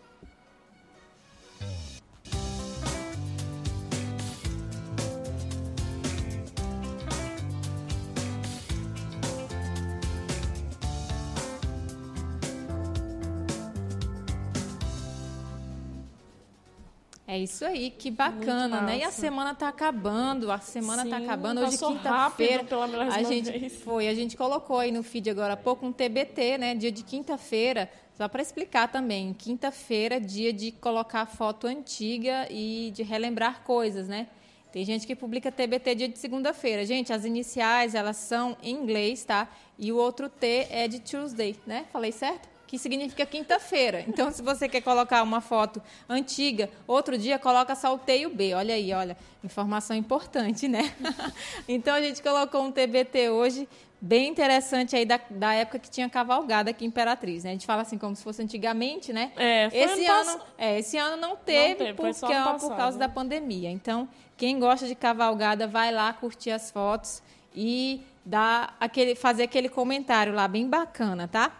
[17.29, 18.99] É isso aí, que bacana, né?
[18.99, 21.59] E a semana está acabando, a semana está acabando.
[21.59, 22.65] Hoje, quinta-feira,
[23.11, 23.83] a gente vez.
[23.83, 26.73] foi, a gente colocou aí no feed agora há pouco um TBT, né?
[26.73, 29.33] Dia de quinta-feira, só para explicar também.
[29.33, 34.27] Quinta-feira, dia de colocar foto antiga e de relembrar coisas, né?
[34.71, 36.85] Tem gente que publica TBT dia de segunda-feira.
[36.85, 39.49] Gente, as iniciais, elas são em inglês, tá?
[39.77, 41.87] E o outro T é de Tuesday, né?
[41.91, 42.56] Falei certo?
[42.67, 44.03] Que significa quinta-feira.
[44.07, 48.25] Então, se você quer colocar uma foto antiga, outro dia coloca só o T e
[48.25, 48.53] o B.
[48.53, 50.93] Olha aí, olha, informação importante, né?
[51.67, 53.67] então, a gente colocou um TBT hoje
[53.99, 57.51] bem interessante aí da, da época que tinha cavalgada aqui em Imperatriz, né?
[57.51, 59.31] A gente fala assim como se fosse antigamente, né?
[59.37, 62.75] É, foi esse ano, ano é, esse ano não teve, não teve porque é por
[62.75, 63.71] causa da pandemia.
[63.71, 67.23] Então, quem gosta de cavalgada vai lá curtir as fotos
[67.55, 71.51] e dar aquele fazer aquele comentário lá bem bacana, tá?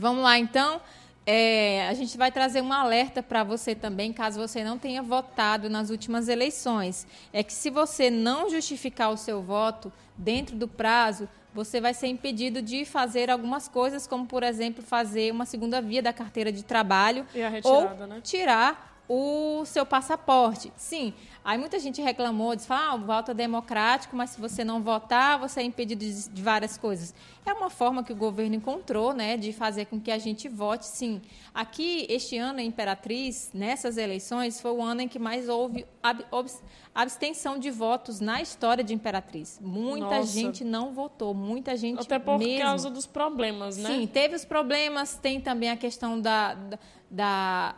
[0.00, 0.80] Vamos lá, então.
[1.26, 5.68] É, a gente vai trazer um alerta para você também, caso você não tenha votado
[5.68, 7.06] nas últimas eleições.
[7.32, 12.06] É que se você não justificar o seu voto dentro do prazo, você vai ser
[12.06, 16.64] impedido de fazer algumas coisas, como, por exemplo, fazer uma segunda via da carteira de
[16.64, 18.20] trabalho retirada, ou né?
[18.22, 20.72] tirar o seu passaporte.
[20.76, 21.12] Sim,
[21.42, 25.38] Aí muita gente reclamou, disse, ah, o voto é democrático, mas se você não votar,
[25.38, 27.14] você é impedido de, várias coisas.
[27.46, 30.86] É uma forma que o governo encontrou, né, de fazer com que a gente vote,
[30.86, 31.20] sim.
[31.54, 36.24] Aqui, este ano, em Imperatriz, nessas eleições, foi o ano em que mais houve ab,
[36.94, 39.58] abstenção de votos na história de Imperatriz.
[39.62, 40.32] Muita Nossa.
[40.32, 42.62] gente não votou, muita gente Até por mesmo.
[42.62, 43.88] causa dos problemas, né?
[43.88, 46.78] Sim, teve os problemas, tem também a questão da, da
[47.10, 47.74] da,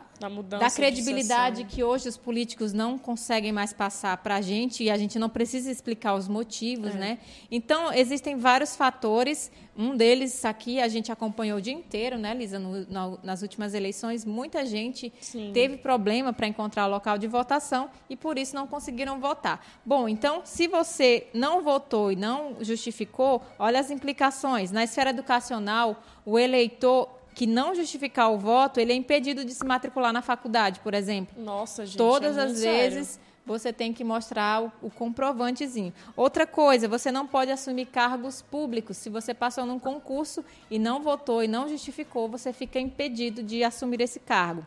[0.59, 4.97] da credibilidade que hoje os políticos não conseguem mais passar para a gente e a
[4.97, 6.97] gente não precisa explicar os motivos, é.
[6.97, 7.19] né?
[7.51, 12.59] Então, existem vários fatores Um deles aqui a gente acompanhou o dia inteiro, né, Lisa?
[12.59, 15.51] No, no, nas últimas eleições, muita gente Sim.
[15.51, 19.65] teve problema para encontrar o local de votação e por isso não conseguiram votar.
[19.83, 24.71] Bom, então, se você não votou e não justificou, olha as implicações.
[24.71, 29.65] Na esfera educacional, o eleitor que não justificar o voto, ele é impedido de se
[29.65, 31.41] matricular na faculdade, por exemplo.
[31.41, 31.97] Nossa, gente.
[31.97, 33.19] Todas é as vezes.
[33.45, 35.93] Você tem que mostrar o, o, comprovantezinho.
[36.15, 38.95] Outra coisa, você não pode assumir cargos públicos.
[38.95, 43.63] Se você passou num concurso e não votou e não justificou, você fica impedido de
[43.63, 44.65] assumir esse cargo.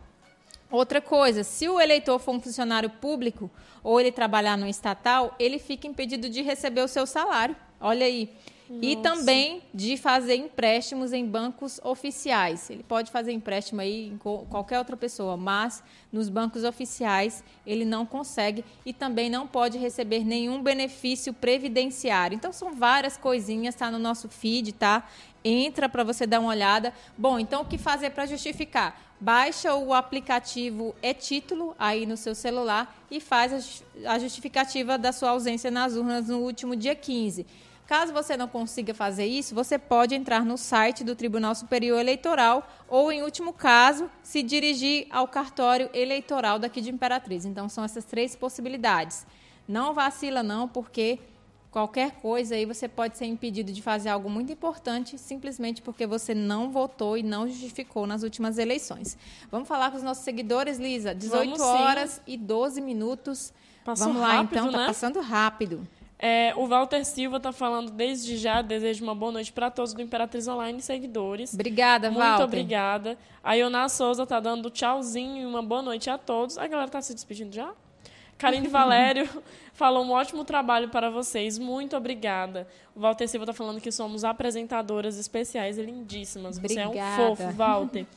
[0.71, 3.51] Outra coisa, se o eleitor for um funcionário público
[3.83, 7.57] ou ele trabalhar no estatal, ele fica impedido de receber o seu salário.
[7.81, 8.31] Olha aí.
[8.69, 8.85] Nossa.
[8.85, 12.69] E também de fazer empréstimos em bancos oficiais.
[12.69, 18.05] Ele pode fazer empréstimo aí em qualquer outra pessoa, mas nos bancos oficiais ele não
[18.05, 22.35] consegue e também não pode receber nenhum benefício previdenciário.
[22.35, 25.09] Então são várias coisinhas, está no nosso feed, tá?
[25.45, 26.93] Entra para você dar uma olhada.
[27.17, 29.01] Bom, então o que fazer para justificar?
[29.21, 35.71] Baixa o aplicativo e-título aí no seu celular e faz a justificativa da sua ausência
[35.71, 37.47] nas urnas no último dia 15.
[37.87, 42.69] Caso você não consiga fazer isso, você pode entrar no site do Tribunal Superior Eleitoral
[42.89, 47.45] ou, em último caso, se dirigir ao cartório eleitoral daqui de Imperatriz.
[47.45, 49.25] Então, são essas três possibilidades.
[49.69, 51.21] Não vacila, não, porque
[51.71, 56.35] qualquer coisa aí você pode ser impedido de fazer algo muito importante simplesmente porque você
[56.35, 59.17] não votou e não justificou nas últimas eleições.
[59.49, 61.15] Vamos falar com os nossos seguidores, Lisa.
[61.15, 63.53] 18 Vamos, horas e 12 minutos.
[63.85, 64.73] Passou Vamos lá, rápido, então.
[64.73, 64.79] Né?
[64.79, 65.87] Tá passando rápido.
[66.19, 70.01] É, o Walter Silva está falando desde já, desejo uma boa noite para todos do
[70.01, 71.53] Imperatriz Online seguidores.
[71.53, 72.45] Obrigada, Muito Walter.
[72.45, 73.19] obrigada.
[73.45, 76.57] A Iona Souza está dando tchauzinho e uma boa noite a todos.
[76.57, 77.71] A galera está se despedindo já?
[78.39, 79.29] Karine Valério
[79.75, 81.59] falou um ótimo trabalho para vocês.
[81.59, 82.67] Muito obrigada.
[82.95, 86.57] O Walter Silva está falando que somos apresentadoras especiais e lindíssimas.
[86.57, 86.93] Obrigada.
[86.93, 88.07] Você é um fofo, Walter.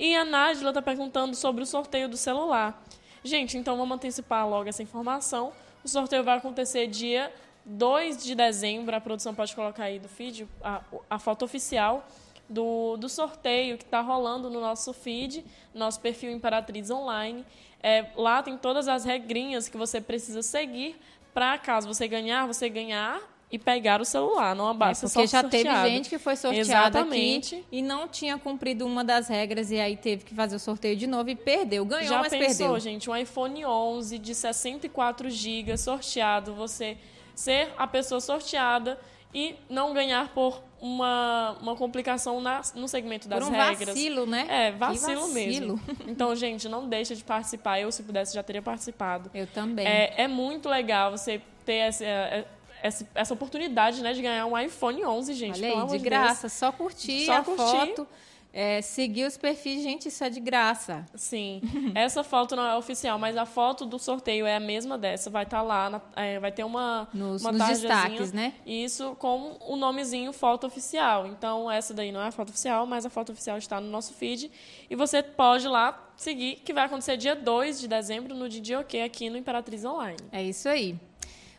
[0.00, 2.80] E a Nájila está perguntando sobre o sorteio do celular.
[3.24, 5.52] Gente, então vamos antecipar logo essa informação.
[5.84, 7.32] O sorteio vai acontecer dia
[7.64, 8.94] 2 de dezembro.
[8.94, 12.06] A produção pode colocar aí do feed a, a foto oficial
[12.48, 17.44] do, do sorteio que está rolando no nosso feed, nosso perfil Imperatriz Online.
[17.82, 20.98] É, lá tem todas as regrinhas que você precisa seguir
[21.34, 23.20] para, caso você ganhar, você ganhar
[23.50, 26.60] e pegar o celular, não basta é, porque só já teve gente que foi sorteada
[26.98, 27.56] Exatamente.
[27.56, 30.94] aqui e não tinha cumprido uma das regras e aí teve que fazer o sorteio
[30.96, 31.84] de novo e perdeu.
[31.84, 32.80] Ganhou, já mas pensou, perdeu.
[32.80, 36.98] gente, um iPhone 11 de 64 GB sorteado, você
[37.34, 38.98] ser a pessoa sorteada
[39.32, 43.88] e não ganhar por uma, uma complicação na, no segmento das por um regras.
[43.88, 44.46] vacilo, né?
[44.48, 45.80] É, vacilo, vacilo, mesmo.
[46.06, 47.80] Então, gente, não deixa de participar.
[47.80, 49.30] Eu, se pudesse, já teria participado.
[49.34, 49.86] Eu também.
[49.86, 52.46] É, é muito legal você ter essa, é,
[52.82, 55.64] essa, essa oportunidade né, de ganhar um iPhone 11, gente.
[55.64, 56.42] Olha aí, de graça.
[56.42, 56.52] Deus.
[56.52, 57.62] Só curtir só a curtir.
[57.62, 58.08] foto.
[58.50, 61.04] É, seguir os perfis, gente, isso é de graça.
[61.14, 61.60] Sim.
[61.94, 65.28] Essa foto não é oficial, mas a foto do sorteio é a mesma dessa.
[65.28, 68.54] Vai estar tá lá, na, é, vai ter uma, nos, uma nos destaques, né?
[68.66, 71.26] Isso com o nomezinho foto oficial.
[71.26, 74.14] Então, essa daí não é a foto oficial, mas a foto oficial está no nosso
[74.14, 74.50] feed.
[74.88, 79.00] E você pode lá seguir, que vai acontecer dia 2 de dezembro, no Didi OK,
[79.02, 80.18] aqui no Imperatriz Online.
[80.32, 80.98] É isso aí.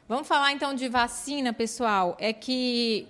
[0.09, 2.17] Vamos falar então de vacina, pessoal.
[2.19, 3.07] É que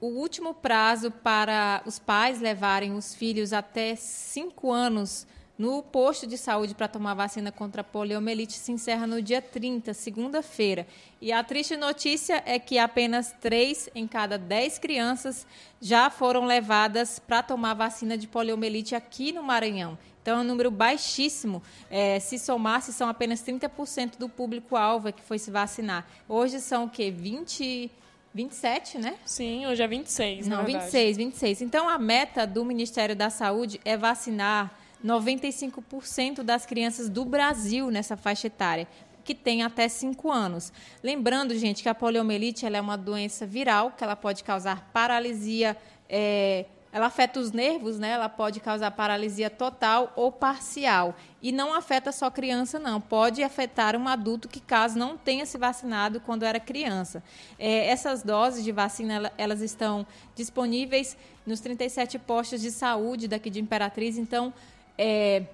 [0.00, 5.24] o último prazo para os pais levarem os filhos até 5 anos
[5.56, 9.94] no posto de saúde para tomar vacina contra a poliomielite se encerra no dia 30,
[9.94, 10.84] segunda-feira.
[11.20, 15.46] E a triste notícia é que apenas 3 em cada 10 crianças
[15.80, 19.96] já foram levadas para tomar vacina de poliomielite aqui no Maranhão.
[20.22, 21.62] Então é um número baixíssimo.
[21.90, 26.06] É, se somasse, são apenas 30% do público-alvo que foi se vacinar.
[26.28, 27.10] Hoje são o quê?
[27.10, 27.90] 20.
[28.32, 29.16] 27, né?
[29.24, 31.62] Sim, hoje é 26, Não, 26, 26.
[31.62, 34.72] Então, a meta do Ministério da Saúde é vacinar
[35.04, 38.86] 95% das crianças do Brasil nessa faixa etária,
[39.24, 40.72] que tem até 5 anos.
[41.02, 45.76] Lembrando, gente, que a poliomielite é uma doença viral, que ela pode causar paralisia
[46.08, 48.10] é, ela afeta os nervos, né?
[48.10, 51.14] Ela pode causar paralisia total ou parcial.
[51.40, 53.00] E não afeta só criança, não.
[53.00, 57.22] Pode afetar um adulto que, caso não tenha se vacinado quando era criança.
[57.58, 61.16] É, essas doses de vacina, elas estão disponíveis
[61.46, 64.18] nos 37 postos de saúde daqui de Imperatriz.
[64.18, 64.52] Então,
[64.98, 65.44] é,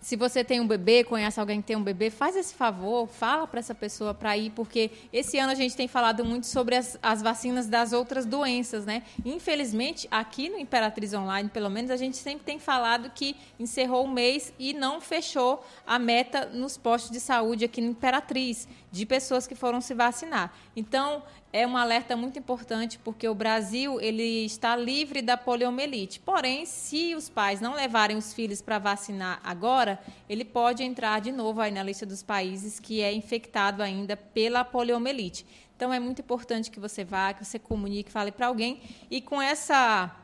[0.00, 3.46] se você tem um bebê, conhece alguém que tem um bebê, faz esse favor, fala
[3.46, 6.98] para essa pessoa para ir, porque esse ano a gente tem falado muito sobre as,
[7.02, 9.02] as, vacinas das outras doenças, né?
[9.24, 14.10] Infelizmente, aqui no Imperatriz Online, pelo menos, a gente sempre tem falado que encerrou o
[14.10, 19.46] mês e não fechou a meta nos postos de saúde aqui no Imperatriz, de pessoas
[19.46, 20.52] que foram se vacinar.
[20.76, 21.22] Então,
[21.52, 26.20] é um alerta muito importante porque o Brasil ele está livre da poliomielite.
[26.20, 31.32] Porém, se os pais não levarem os filhos para vacinar agora, ele pode entrar de
[31.32, 35.46] novo aí na lista dos países que é infectado ainda pela poliomielite.
[35.74, 38.80] Então é muito importante que você vá, que você comunique, fale para alguém
[39.10, 40.14] e com essa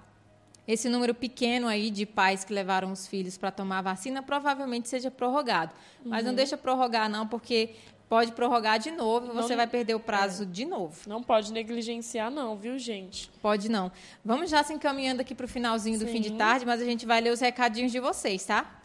[0.67, 4.89] esse número pequeno aí de pais que levaram os filhos para tomar a vacina provavelmente
[4.89, 5.73] seja prorrogado.
[6.05, 6.29] Mas uhum.
[6.29, 7.75] não deixa prorrogar não, porque
[8.09, 10.47] pode prorrogar de novo e você não, vai perder o prazo é.
[10.47, 10.99] de novo.
[11.07, 13.31] Não pode negligenciar, não, viu, gente?
[13.41, 13.91] Pode não.
[14.25, 16.13] Vamos já se encaminhando aqui para o finalzinho do Sim.
[16.13, 18.81] fim de tarde, mas a gente vai ler os recadinhos de vocês, tá?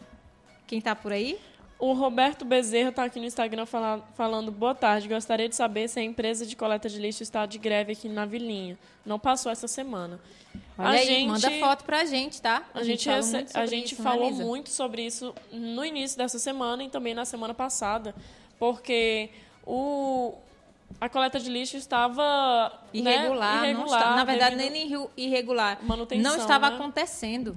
[0.68, 1.40] Quem está por aí?
[1.80, 5.08] O Roberto Bezerra está aqui no Instagram fala, falando boa tarde.
[5.08, 8.26] Gostaria de saber se a empresa de coleta de lixo está de greve aqui na
[8.26, 8.78] Vilinha.
[9.06, 10.20] Não passou essa semana.
[10.78, 12.64] Olha a aí, gente, manda foto pra gente, tá?
[12.74, 16.84] A, a gente, gente, a gente isso, falou muito sobre isso no início dessa semana
[16.84, 18.14] e também na semana passada
[18.60, 19.30] porque
[19.66, 20.36] o,
[21.00, 23.72] a coleta de lixo estava irregular, né?
[23.72, 26.76] irregular está, na verdade nem irregular, manutenção, não estava né?
[26.76, 27.56] acontecendo.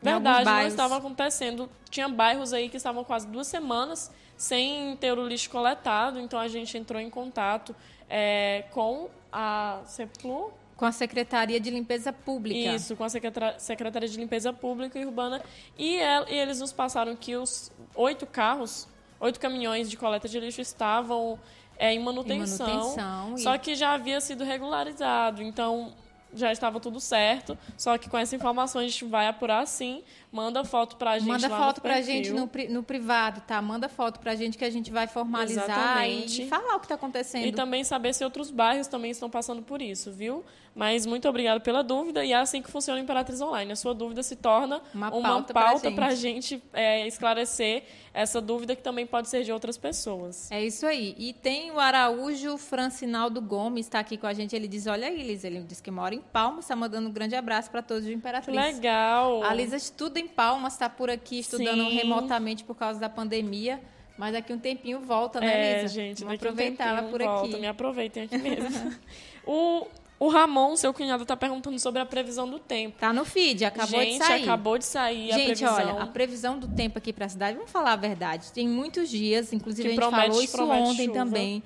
[0.00, 1.70] Verdade, não estava acontecendo.
[1.88, 6.48] Tinha bairros aí que estavam quase duas semanas sem ter o lixo coletado, então a
[6.48, 7.76] gente entrou em contato
[8.10, 12.74] é, com a CEPLU, com a Secretaria de Limpeza Pública.
[12.74, 15.40] Isso, com a Secretaria de Limpeza Pública e Urbana.
[15.78, 18.88] E eles nos passaram que os oito carros
[19.22, 21.38] oito caminhões de coleta de lixo estavam
[21.78, 23.38] é, em, manutenção, em manutenção.
[23.38, 25.42] Só que já havia sido regularizado.
[25.42, 25.92] Então,
[26.34, 27.56] já estava tudo certo.
[27.76, 30.02] Só que com essa informação a gente vai apurar sim.
[30.32, 33.60] Manda foto pra gente Manda foto pra gente no, no, privado, tá?
[33.60, 36.94] Manda foto pra gente que a gente vai formalizar e, e, falar o que está
[36.94, 37.44] acontecendo.
[37.44, 40.42] E também saber se outros bairros também estão passando por isso, viu?
[40.74, 43.72] Mas muito obrigado pela dúvida e é assim que funciona o Imperatriz Online.
[43.72, 48.40] A sua dúvida se torna uma, uma pauta para a gente, gente é, esclarecer essa
[48.40, 50.50] dúvida que também pode ser de outras pessoas.
[50.50, 51.14] É isso aí.
[51.18, 54.56] E tem o Araújo Francinaldo Gomes, está aqui com a gente.
[54.56, 57.34] Ele diz: Olha aí, Liz, ele diz que mora em Palmas, está mandando um grande
[57.34, 58.56] abraço para todos do Imperatriz.
[58.56, 59.42] Legal.
[59.42, 61.94] A Lisa estuda em Palmas, está por aqui estudando Sim.
[61.96, 63.80] remotamente por causa da pandemia.
[64.16, 65.94] Mas daqui um tempinho volta, né, é, Lisa?
[65.94, 67.48] gente, Vamos aproveitar um ela por volta.
[67.48, 67.60] aqui.
[67.60, 68.94] Me aproveitem aqui mesmo.
[69.46, 69.86] o
[70.22, 72.96] o Ramon, seu cunhado, está perguntando sobre a previsão do tempo.
[72.96, 74.38] Tá no feed, acabou Gente, de sair.
[74.38, 75.74] Gente, acabou de sair Gente, a previsão.
[75.74, 79.10] olha, a previsão do tempo aqui para a cidade, vamos falar a verdade, tem muitos
[79.10, 81.18] dias, inclusive que a gente promete, falou isso ontem chuva.
[81.18, 81.60] também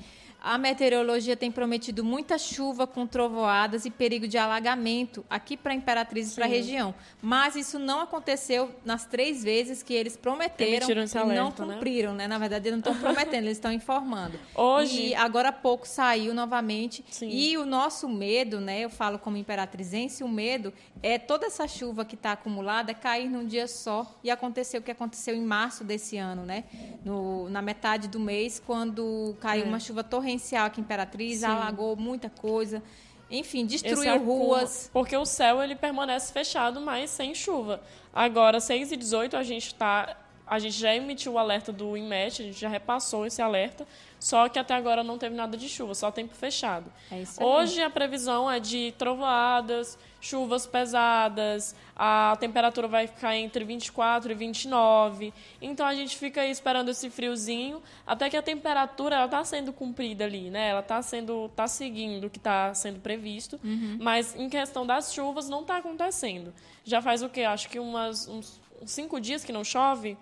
[0.47, 6.31] a meteorologia tem prometido muita chuva com trovoadas e perigo de alagamento aqui para Imperatriz
[6.31, 6.95] e para a região.
[7.21, 11.75] Mas isso não aconteceu nas três vezes que eles prometeram e alerta, não né?
[11.75, 12.19] cumpriram, né?
[12.19, 12.29] né?
[12.29, 14.39] Na verdade, eles não estão prometendo, eles estão informando.
[14.55, 15.07] Hoje.
[15.07, 17.05] E agora há pouco saiu novamente.
[17.11, 17.29] Sim.
[17.29, 18.83] E o nosso medo, né?
[18.83, 20.73] Eu falo como imperatrizense, o medo
[21.03, 24.93] é toda essa chuva que está acumulada cair num dia só e acontecer o que
[24.93, 26.63] aconteceu em março desse ano, né?
[27.05, 29.69] No, na metade do mês, quando caiu é.
[29.69, 31.47] uma chuva torrencial residencial aqui em Imperatriz, Sim.
[31.47, 32.83] alagou muita coisa.
[33.31, 34.89] Enfim, destruiu ruas.
[34.93, 37.83] Porque o céu ele permanece fechado, mas sem chuva.
[38.15, 40.17] Agora, 6 e 18 a gente está
[40.47, 43.85] a gente já emitiu o alerta do INMET, a gente já repassou esse alerta,
[44.19, 46.91] só que até agora não teve nada de chuva, só tempo fechado.
[47.11, 47.47] É isso aí.
[47.47, 54.35] Hoje a previsão é de trovoadas, chuvas pesadas, a temperatura vai ficar entre 24 e
[54.35, 55.33] 29.
[55.61, 59.73] Então a gente fica aí esperando esse friozinho, até que a temperatura ela está sendo
[59.73, 60.71] cumprida ali, né?
[60.71, 63.99] Ela está sendo, tá seguindo o que está sendo previsto, uhum.
[64.01, 66.53] mas em questão das chuvas não está acontecendo.
[66.85, 67.43] Já faz o quê?
[67.43, 70.17] Acho que umas, uns cinco dias que não chove.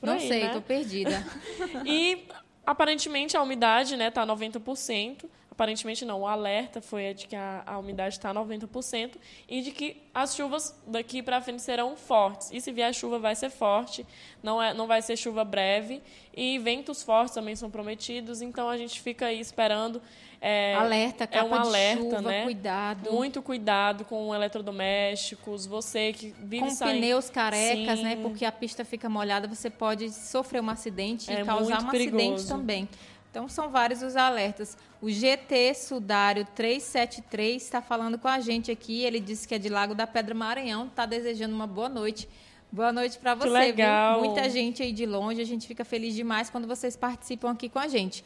[0.00, 0.52] Por não aí, sei, né?
[0.52, 1.24] tô perdida.
[1.86, 2.26] e
[2.66, 7.78] aparentemente a umidade, né, tá 90% aparentemente não, o alerta foi de que a, a
[7.78, 9.12] umidade está 90%
[9.48, 12.50] e de que as chuvas daqui para frente serão fortes.
[12.52, 14.04] E se vier chuva, vai ser forte,
[14.42, 16.02] não, é, não vai ser chuva breve.
[16.36, 20.02] E ventos fortes também são prometidos, então a gente fica aí esperando.
[20.46, 22.42] É, alerta, capa é um alerta, chuva, né?
[22.44, 23.10] cuidado.
[23.10, 26.98] Muito cuidado com eletrodomésticos, você que vive Com saindo...
[26.98, 28.04] pneus carecas, Sim.
[28.04, 28.16] né?
[28.16, 32.24] Porque a pista fica molhada, você pode sofrer um acidente é e causar um perigoso.
[32.24, 32.86] acidente também.
[33.30, 34.76] Então, são vários os alertas.
[35.00, 39.02] O GT Sudário 373 está falando com a gente aqui.
[39.02, 40.88] Ele disse que é de Lago da Pedra Maranhão.
[40.88, 42.28] Está desejando uma boa noite.
[42.70, 43.48] Boa noite para você.
[43.48, 44.20] legal.
[44.20, 44.30] Viu?
[44.30, 45.40] Muita gente aí de longe.
[45.40, 48.22] A gente fica feliz demais quando vocês participam aqui com a gente.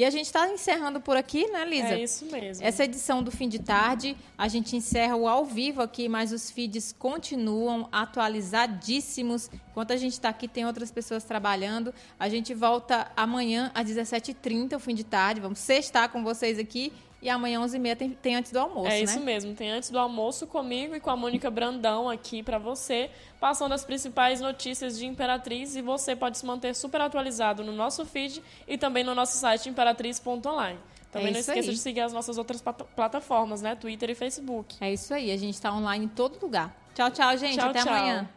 [0.00, 1.88] E a gente está encerrando por aqui, né, Lisa?
[1.88, 2.66] É isso mesmo.
[2.66, 6.50] Essa edição do fim de tarde, a gente encerra o ao vivo aqui, mas os
[6.50, 9.50] feeds continuam atualizadíssimos.
[9.70, 11.92] Enquanto a gente está aqui, tem outras pessoas trabalhando.
[12.18, 15.38] A gente volta amanhã às 17h30, o fim de tarde.
[15.38, 19.00] Vamos sextar com vocês aqui e amanhã, 11h30, tem, tem antes do almoço, É né?
[19.00, 23.10] isso mesmo, tem antes do almoço comigo e com a Mônica Brandão aqui para você,
[23.38, 28.04] passando as principais notícias de Imperatriz e você pode se manter super atualizado no nosso
[28.06, 30.78] feed e também no nosso site imperatriz.online.
[31.12, 31.74] Também é não esqueça aí.
[31.74, 32.62] de seguir as nossas outras
[32.94, 33.74] plataformas, né?
[33.74, 34.76] Twitter e Facebook.
[34.80, 36.74] É isso aí, a gente está online em todo lugar.
[36.94, 37.58] Tchau, tchau, gente.
[37.58, 37.92] Tchau, Até tchau.
[37.92, 38.28] amanhã.